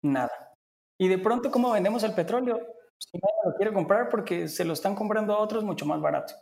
Nada. 0.03 0.53
Y 0.99 1.07
de 1.07 1.17
pronto, 1.17 1.49
¿cómo 1.49 1.71
vendemos 1.71 2.03
el 2.03 2.13
petróleo? 2.13 2.59
Si 2.99 3.17
nadie 3.17 3.51
lo 3.51 3.55
quiere 3.55 3.73
comprar 3.73 4.09
porque 4.09 4.47
se 4.47 4.65
lo 4.65 4.73
están 4.73 4.93
comprando 4.93 5.33
a 5.33 5.39
otros 5.39 5.63
mucho 5.63 5.87
más 5.87 5.99
barato. 5.99 6.35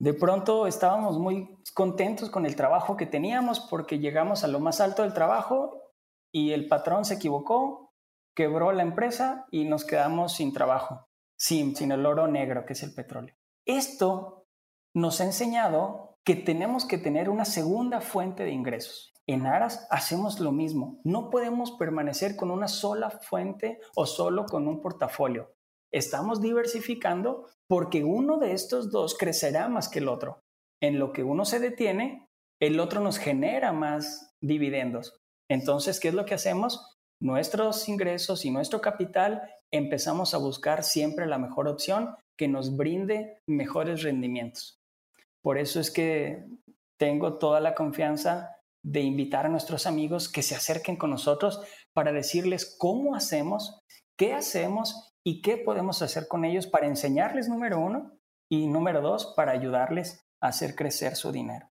De 0.00 0.14
pronto 0.14 0.66
estábamos 0.66 1.18
muy 1.18 1.58
contentos 1.74 2.30
con 2.30 2.46
el 2.46 2.56
trabajo 2.56 2.96
que 2.96 3.04
teníamos 3.04 3.60
porque 3.60 3.98
llegamos 3.98 4.44
a 4.44 4.48
lo 4.48 4.60
más 4.60 4.80
alto 4.80 5.02
del 5.02 5.12
trabajo 5.12 5.92
y 6.32 6.52
el 6.52 6.68
patrón 6.68 7.04
se 7.04 7.14
equivocó, 7.14 7.81
quebró 8.34 8.72
la 8.72 8.82
empresa 8.82 9.46
y 9.50 9.64
nos 9.64 9.84
quedamos 9.84 10.34
sin 10.34 10.52
trabajo, 10.52 11.08
sin, 11.36 11.74
el 11.90 12.06
oro 12.06 12.28
negro 12.28 12.64
que 12.64 12.72
es 12.72 12.82
el 12.82 12.94
petróleo. 12.94 13.34
Esto 13.66 14.46
nos 14.94 15.20
ha 15.20 15.24
enseñado 15.24 16.18
que 16.24 16.36
tenemos 16.36 16.84
que 16.84 16.98
tener 16.98 17.28
una 17.28 17.44
segunda 17.44 18.00
fuente 18.00 18.44
de 18.44 18.52
ingresos. 18.52 19.12
En 19.26 19.46
Aras 19.46 19.86
hacemos 19.90 20.40
lo 20.40 20.52
mismo. 20.52 21.00
No 21.04 21.30
podemos 21.30 21.72
permanecer 21.72 22.36
con 22.36 22.50
una 22.50 22.68
sola 22.68 23.10
fuente 23.10 23.80
o 23.94 24.06
solo 24.06 24.46
con 24.46 24.66
un 24.66 24.80
portafolio. 24.80 25.54
Estamos 25.92 26.40
diversificando 26.40 27.48
porque 27.68 28.02
uno 28.02 28.38
de 28.38 28.52
estos 28.52 28.90
dos 28.90 29.16
crecerá 29.16 29.68
más 29.68 29.88
que 29.88 30.00
el 30.00 30.08
otro. 30.08 30.42
En 30.80 30.98
lo 30.98 31.12
que 31.12 31.22
uno 31.22 31.44
se 31.44 31.60
detiene, 31.60 32.28
el 32.60 32.80
otro 32.80 33.00
nos 33.00 33.18
genera 33.18 33.72
más 33.72 34.34
dividendos. 34.40 35.20
Entonces, 35.48 36.00
¿qué 36.00 36.08
es 36.08 36.14
lo 36.14 36.24
que 36.24 36.34
hacemos? 36.34 36.91
Nuestros 37.22 37.88
ingresos 37.88 38.44
y 38.44 38.50
nuestro 38.50 38.80
capital 38.80 39.48
empezamos 39.70 40.34
a 40.34 40.38
buscar 40.38 40.82
siempre 40.82 41.26
la 41.26 41.38
mejor 41.38 41.68
opción 41.68 42.16
que 42.36 42.48
nos 42.48 42.76
brinde 42.76 43.38
mejores 43.46 44.02
rendimientos. 44.02 44.80
Por 45.40 45.56
eso 45.56 45.78
es 45.78 45.92
que 45.92 46.44
tengo 46.98 47.38
toda 47.38 47.60
la 47.60 47.76
confianza 47.76 48.56
de 48.84 49.02
invitar 49.02 49.46
a 49.46 49.50
nuestros 49.50 49.86
amigos 49.86 50.28
que 50.28 50.42
se 50.42 50.56
acerquen 50.56 50.96
con 50.96 51.10
nosotros 51.10 51.60
para 51.92 52.10
decirles 52.10 52.74
cómo 52.76 53.14
hacemos, 53.14 53.84
qué 54.18 54.32
hacemos 54.32 55.12
y 55.24 55.42
qué 55.42 55.58
podemos 55.58 56.02
hacer 56.02 56.26
con 56.26 56.44
ellos 56.44 56.66
para 56.66 56.88
enseñarles, 56.88 57.48
número 57.48 57.78
uno, 57.78 58.18
y 58.50 58.66
número 58.66 59.00
dos, 59.00 59.32
para 59.36 59.52
ayudarles 59.52 60.26
a 60.40 60.48
hacer 60.48 60.74
crecer 60.74 61.14
su 61.14 61.30
dinero. 61.30 61.70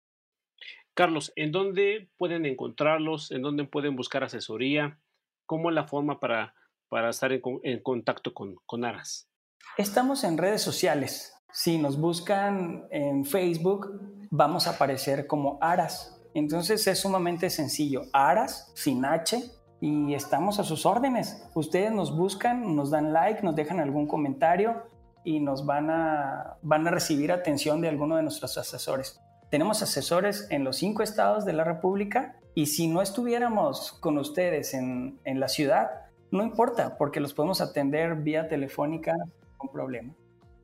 Carlos, 0.95 1.35
¿en 1.37 1.53
dónde 1.53 2.09
pueden 2.17 2.47
encontrarlos? 2.47 3.31
¿En 3.31 3.43
dónde 3.43 3.65
pueden 3.65 3.95
buscar 3.95 4.25
asesoría? 4.25 4.99
¿Cómo 5.47 5.71
la 5.71 5.85
forma 5.85 6.21
para, 6.21 6.55
para 6.89 7.11
estar 7.11 7.33
en, 7.33 7.43
en 7.63 7.83
contacto 7.83 8.33
con, 8.33 8.57
con 8.67 8.85
Aras? 8.85 9.29
Estamos 9.77 10.25
en 10.25 10.39
redes 10.39 10.63
sociales. 10.63 11.35
Si 11.53 11.79
nos 11.79 11.99
buscan 12.01 12.87
en 12.91 13.25
Facebook, 13.25 13.89
vamos 14.31 14.67
a 14.67 14.71
aparecer 14.71 15.27
como 15.27 15.59
Aras. 15.61 16.21
Entonces 16.35 16.87
es 16.87 16.99
sumamente 16.99 17.49
sencillo. 17.51 18.03
Aras, 18.13 18.73
sin 18.75 19.05
H, 19.05 19.43
y 19.81 20.15
estamos 20.15 20.59
a 20.59 20.65
sus 20.65 20.87
órdenes. 20.87 21.47
Ustedes 21.55 21.93
nos 21.93 22.17
buscan, 22.17 22.75
nos 22.75 22.91
dan 22.91 23.13
like, 23.13 23.43
nos 23.43 23.55
dejan 23.55 23.81
algún 23.81 24.07
comentario 24.07 24.83
y 25.25 25.41
nos 25.41 25.67
van 25.67 25.91
a, 25.91 26.59
van 26.63 26.87
a 26.87 26.91
recibir 26.91 27.33
atención 27.33 27.81
de 27.81 27.89
alguno 27.89 28.17
de 28.17 28.23
nuestros 28.23 28.57
asesores. 28.59 29.21
Tenemos 29.55 29.85
asesores 29.85 30.49
en 30.51 30.65
los 30.65 30.79
cinco 30.79 31.05
estados 31.05 31.45
de 31.45 31.53
la 31.53 31.63
República 31.63 32.35
y 32.57 32.67
si 32.67 32.89
no 32.89 33.01
estuviéramos 33.01 33.93
con 34.01 34.19
ustedes 34.19 34.75
en, 34.75 35.21
en 35.23 35.39
la 35.39 35.47
ciudad, 35.47 35.91
no 36.33 36.43
importa, 36.43 36.99
porque 36.99 37.21
los 37.21 37.35
podemos 37.35 37.61
atender 37.61 38.17
vía 38.17 38.49
telefónica 38.49 39.13
sin 39.61 39.71
problema. 39.71 40.13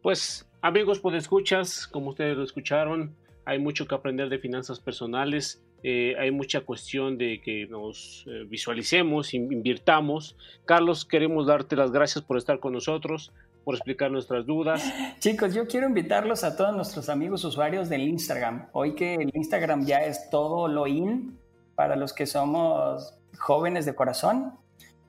Pues 0.02 0.50
amigos, 0.60 0.98
pues 0.98 1.14
escuchas, 1.14 1.86
como 1.86 2.10
ustedes 2.10 2.36
lo 2.36 2.42
escucharon, 2.42 3.14
hay 3.44 3.60
mucho 3.60 3.86
que 3.86 3.94
aprender 3.94 4.28
de 4.28 4.40
finanzas 4.40 4.80
personales, 4.80 5.62
eh, 5.84 6.16
hay 6.18 6.32
mucha 6.32 6.62
cuestión 6.62 7.16
de 7.16 7.40
que 7.40 7.68
nos 7.68 8.24
eh, 8.26 8.44
visualicemos, 8.48 9.34
invirtamos. 9.34 10.36
Carlos, 10.64 11.04
queremos 11.04 11.46
darte 11.46 11.76
las 11.76 11.92
gracias 11.92 12.24
por 12.24 12.38
estar 12.38 12.58
con 12.58 12.72
nosotros, 12.72 13.32
por 13.64 13.74
explicar 13.74 14.10
nuestras 14.10 14.46
dudas. 14.46 14.82
Chicos, 15.18 15.54
yo 15.54 15.66
quiero 15.66 15.86
invitarlos 15.86 16.44
a 16.44 16.56
todos 16.56 16.74
nuestros 16.74 17.08
amigos 17.08 17.44
usuarios 17.44 17.88
del 17.88 18.02
Instagram. 18.02 18.68
Hoy 18.72 18.94
que 18.94 19.14
el 19.14 19.30
Instagram 19.34 19.84
ya 19.84 20.04
es 20.04 20.30
todo 20.30 20.68
lo 20.68 20.86
in 20.86 21.38
para 21.74 21.96
los 21.96 22.12
que 22.12 22.26
somos 22.26 23.14
jóvenes 23.38 23.86
de 23.86 23.94
corazón, 23.94 24.54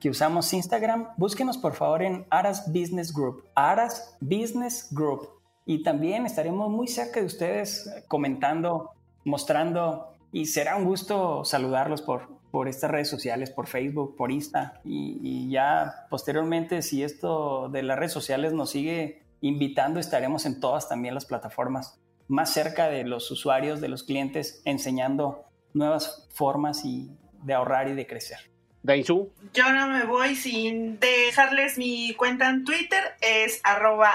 que 0.00 0.10
usamos 0.10 0.52
Instagram, 0.52 1.08
búsquenos 1.16 1.58
por 1.58 1.74
favor 1.74 2.02
en 2.02 2.26
Aras 2.30 2.66
Business 2.72 3.12
Group. 3.12 3.44
Aras 3.54 4.16
Business 4.20 4.88
Group 4.90 5.28
y 5.64 5.82
también 5.82 6.26
estaremos 6.26 6.70
muy 6.70 6.88
cerca 6.88 7.20
de 7.20 7.26
ustedes 7.26 7.88
comentando, 8.08 8.90
mostrando 9.24 10.08
y 10.32 10.46
será 10.46 10.76
un 10.76 10.84
gusto 10.84 11.44
saludarlos 11.44 12.02
por, 12.02 12.28
por 12.52 12.68
estas 12.68 12.90
redes 12.90 13.08
sociales, 13.08 13.50
por 13.50 13.66
Facebook, 13.66 14.14
por 14.14 14.30
Insta 14.30 14.80
y, 14.84 15.50
ya 15.50 16.06
posteriormente 16.10 16.82
si 16.82 17.02
esto 17.02 17.70
de 17.70 17.82
las 17.82 17.98
redes 17.98 18.12
sociales 18.12 18.52
nos 18.52 18.70
sigue 18.70 19.22
invitando 19.40 19.98
estaremos 19.98 20.46
en 20.46 20.60
todas 20.60 20.88
también 20.88 21.14
las 21.14 21.24
plataformas 21.24 21.98
más 22.28 22.52
cerca 22.52 22.88
de 22.88 23.04
los 23.04 23.30
usuarios, 23.30 23.80
de 23.80 23.88
los 23.88 24.04
clientes, 24.04 24.62
enseñando 24.64 25.46
nuevas 25.72 26.28
formas 26.34 26.84
y 26.84 27.10
de 27.42 27.54
ahorrar 27.54 27.88
y 27.88 27.94
de 27.94 28.06
crecer. 28.06 28.52
Dainzú. 28.82 29.32
Yo 29.54 29.72
no 29.72 29.86
me 29.86 30.04
voy 30.04 30.34
sin 30.34 30.98
dejarles 30.98 31.78
mi 31.78 32.14
cuenta 32.14 32.48
en 32.48 32.64
Twitter, 32.64 33.14
es 33.20 33.60
arroba 33.62 34.12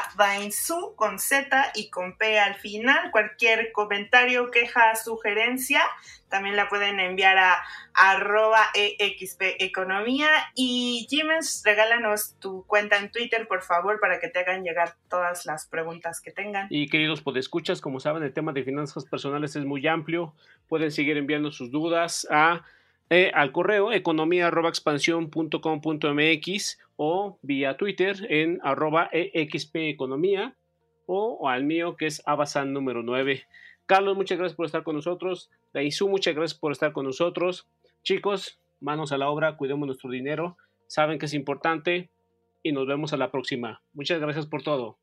con 0.96 1.20
Z 1.20 1.72
y 1.76 1.90
con 1.90 2.18
P 2.18 2.38
al 2.38 2.56
final. 2.56 3.12
Cualquier 3.12 3.72
comentario, 3.72 4.52
queja, 4.52 4.96
sugerencia, 4.96 5.82
también 6.30 6.56
la 6.56 6.70
pueden 6.70 7.00
enviar 7.00 7.38
a 7.38 7.58
arroba 7.94 8.60
EXP 8.74 9.42
Economía. 9.60 10.30
Y 10.56 11.08
Jimens, 11.10 11.62
regálanos 11.66 12.36
tu 12.40 12.66
cuenta 12.66 12.98
en 12.98 13.12
Twitter, 13.12 13.48
por 13.48 13.62
favor, 13.62 14.00
para 14.00 14.20
que 14.20 14.28
te 14.28 14.40
hagan 14.40 14.64
llegar 14.64 14.96
todas 15.10 15.46
las 15.46 15.68
preguntas 15.68 16.22
que 16.22 16.32
tengan. 16.32 16.68
Y 16.70 16.88
queridos 16.88 17.22
podescuchas, 17.22 17.82
como 17.82 18.00
saben, 18.00 18.24
el 18.24 18.34
tema 18.34 18.54
de 18.54 18.64
finanzas 18.64 19.06
personales 19.06 19.56
es 19.56 19.66
muy 19.66 19.86
amplio. 19.88 20.34
Pueden 20.68 20.92
seguir 20.92 21.18
enviando 21.18 21.52
sus 21.52 21.72
dudas 21.72 22.28
a 22.30 22.64
eh, 23.10 23.32
al 23.34 23.54
correo 23.54 23.94
economía.expansión.com.mx 23.94 26.80
o 26.98 27.40
vía 27.42 27.78
Twitter 27.78 28.18
en 28.30 28.60
arroba 28.64 29.10
expeconomía 29.14 30.58
o, 31.06 31.38
o 31.40 31.48
al 31.48 31.64
mío 31.64 31.96
que 31.96 32.08
es 32.08 32.22
abasan 32.26 32.74
número 32.74 33.04
9. 33.04 33.46
Carlos, 33.86 34.18
muchas 34.18 34.38
gracias 34.38 34.58
por 34.58 34.66
estar 34.66 34.84
con 34.84 34.98
nosotros. 34.98 35.50
Daisu, 35.74 36.08
muchas 36.08 36.36
gracias 36.36 36.60
por 36.60 36.72
estar 36.72 36.92
con 36.92 37.06
nosotros. 37.06 37.68
Chicos, 38.04 38.60
manos 38.80 39.12
a 39.12 39.18
la 39.18 39.30
obra, 39.30 39.58
cuidemos 39.58 39.86
nuestro 39.86 40.10
dinero. 40.10 40.58
Saben 40.88 41.20
que 41.20 41.26
es 41.26 41.34
importante 41.34 42.10
y 42.64 42.72
nos 42.72 42.88
vemos 42.88 43.14
a 43.14 43.18
la 43.18 43.32
próxima. 43.32 43.82
Muchas 43.94 44.20
gracias 44.20 44.46
por 44.46 44.64
todo. 44.64 44.98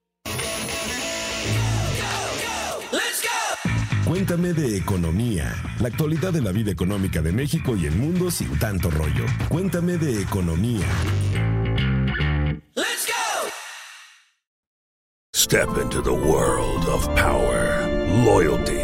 Cuéntame 4.06 4.52
de 4.52 4.76
economía, 4.76 5.54
la 5.80 5.88
actualidad 5.88 6.32
de 6.32 6.42
la 6.42 6.52
vida 6.52 6.70
económica 6.70 7.22
de 7.22 7.32
México 7.32 7.74
y 7.74 7.86
el 7.86 7.96
mundo 7.96 8.30
sin 8.30 8.58
tanto 8.58 8.90
rollo. 8.90 9.24
Cuéntame 9.48 9.96
de 9.96 10.20
economía. 10.20 10.86
Step 15.34 15.68
into 15.78 16.00
the 16.02 16.12
world 16.12 16.88
of 16.88 17.06
power, 17.16 17.86
loyalty, 18.24 18.83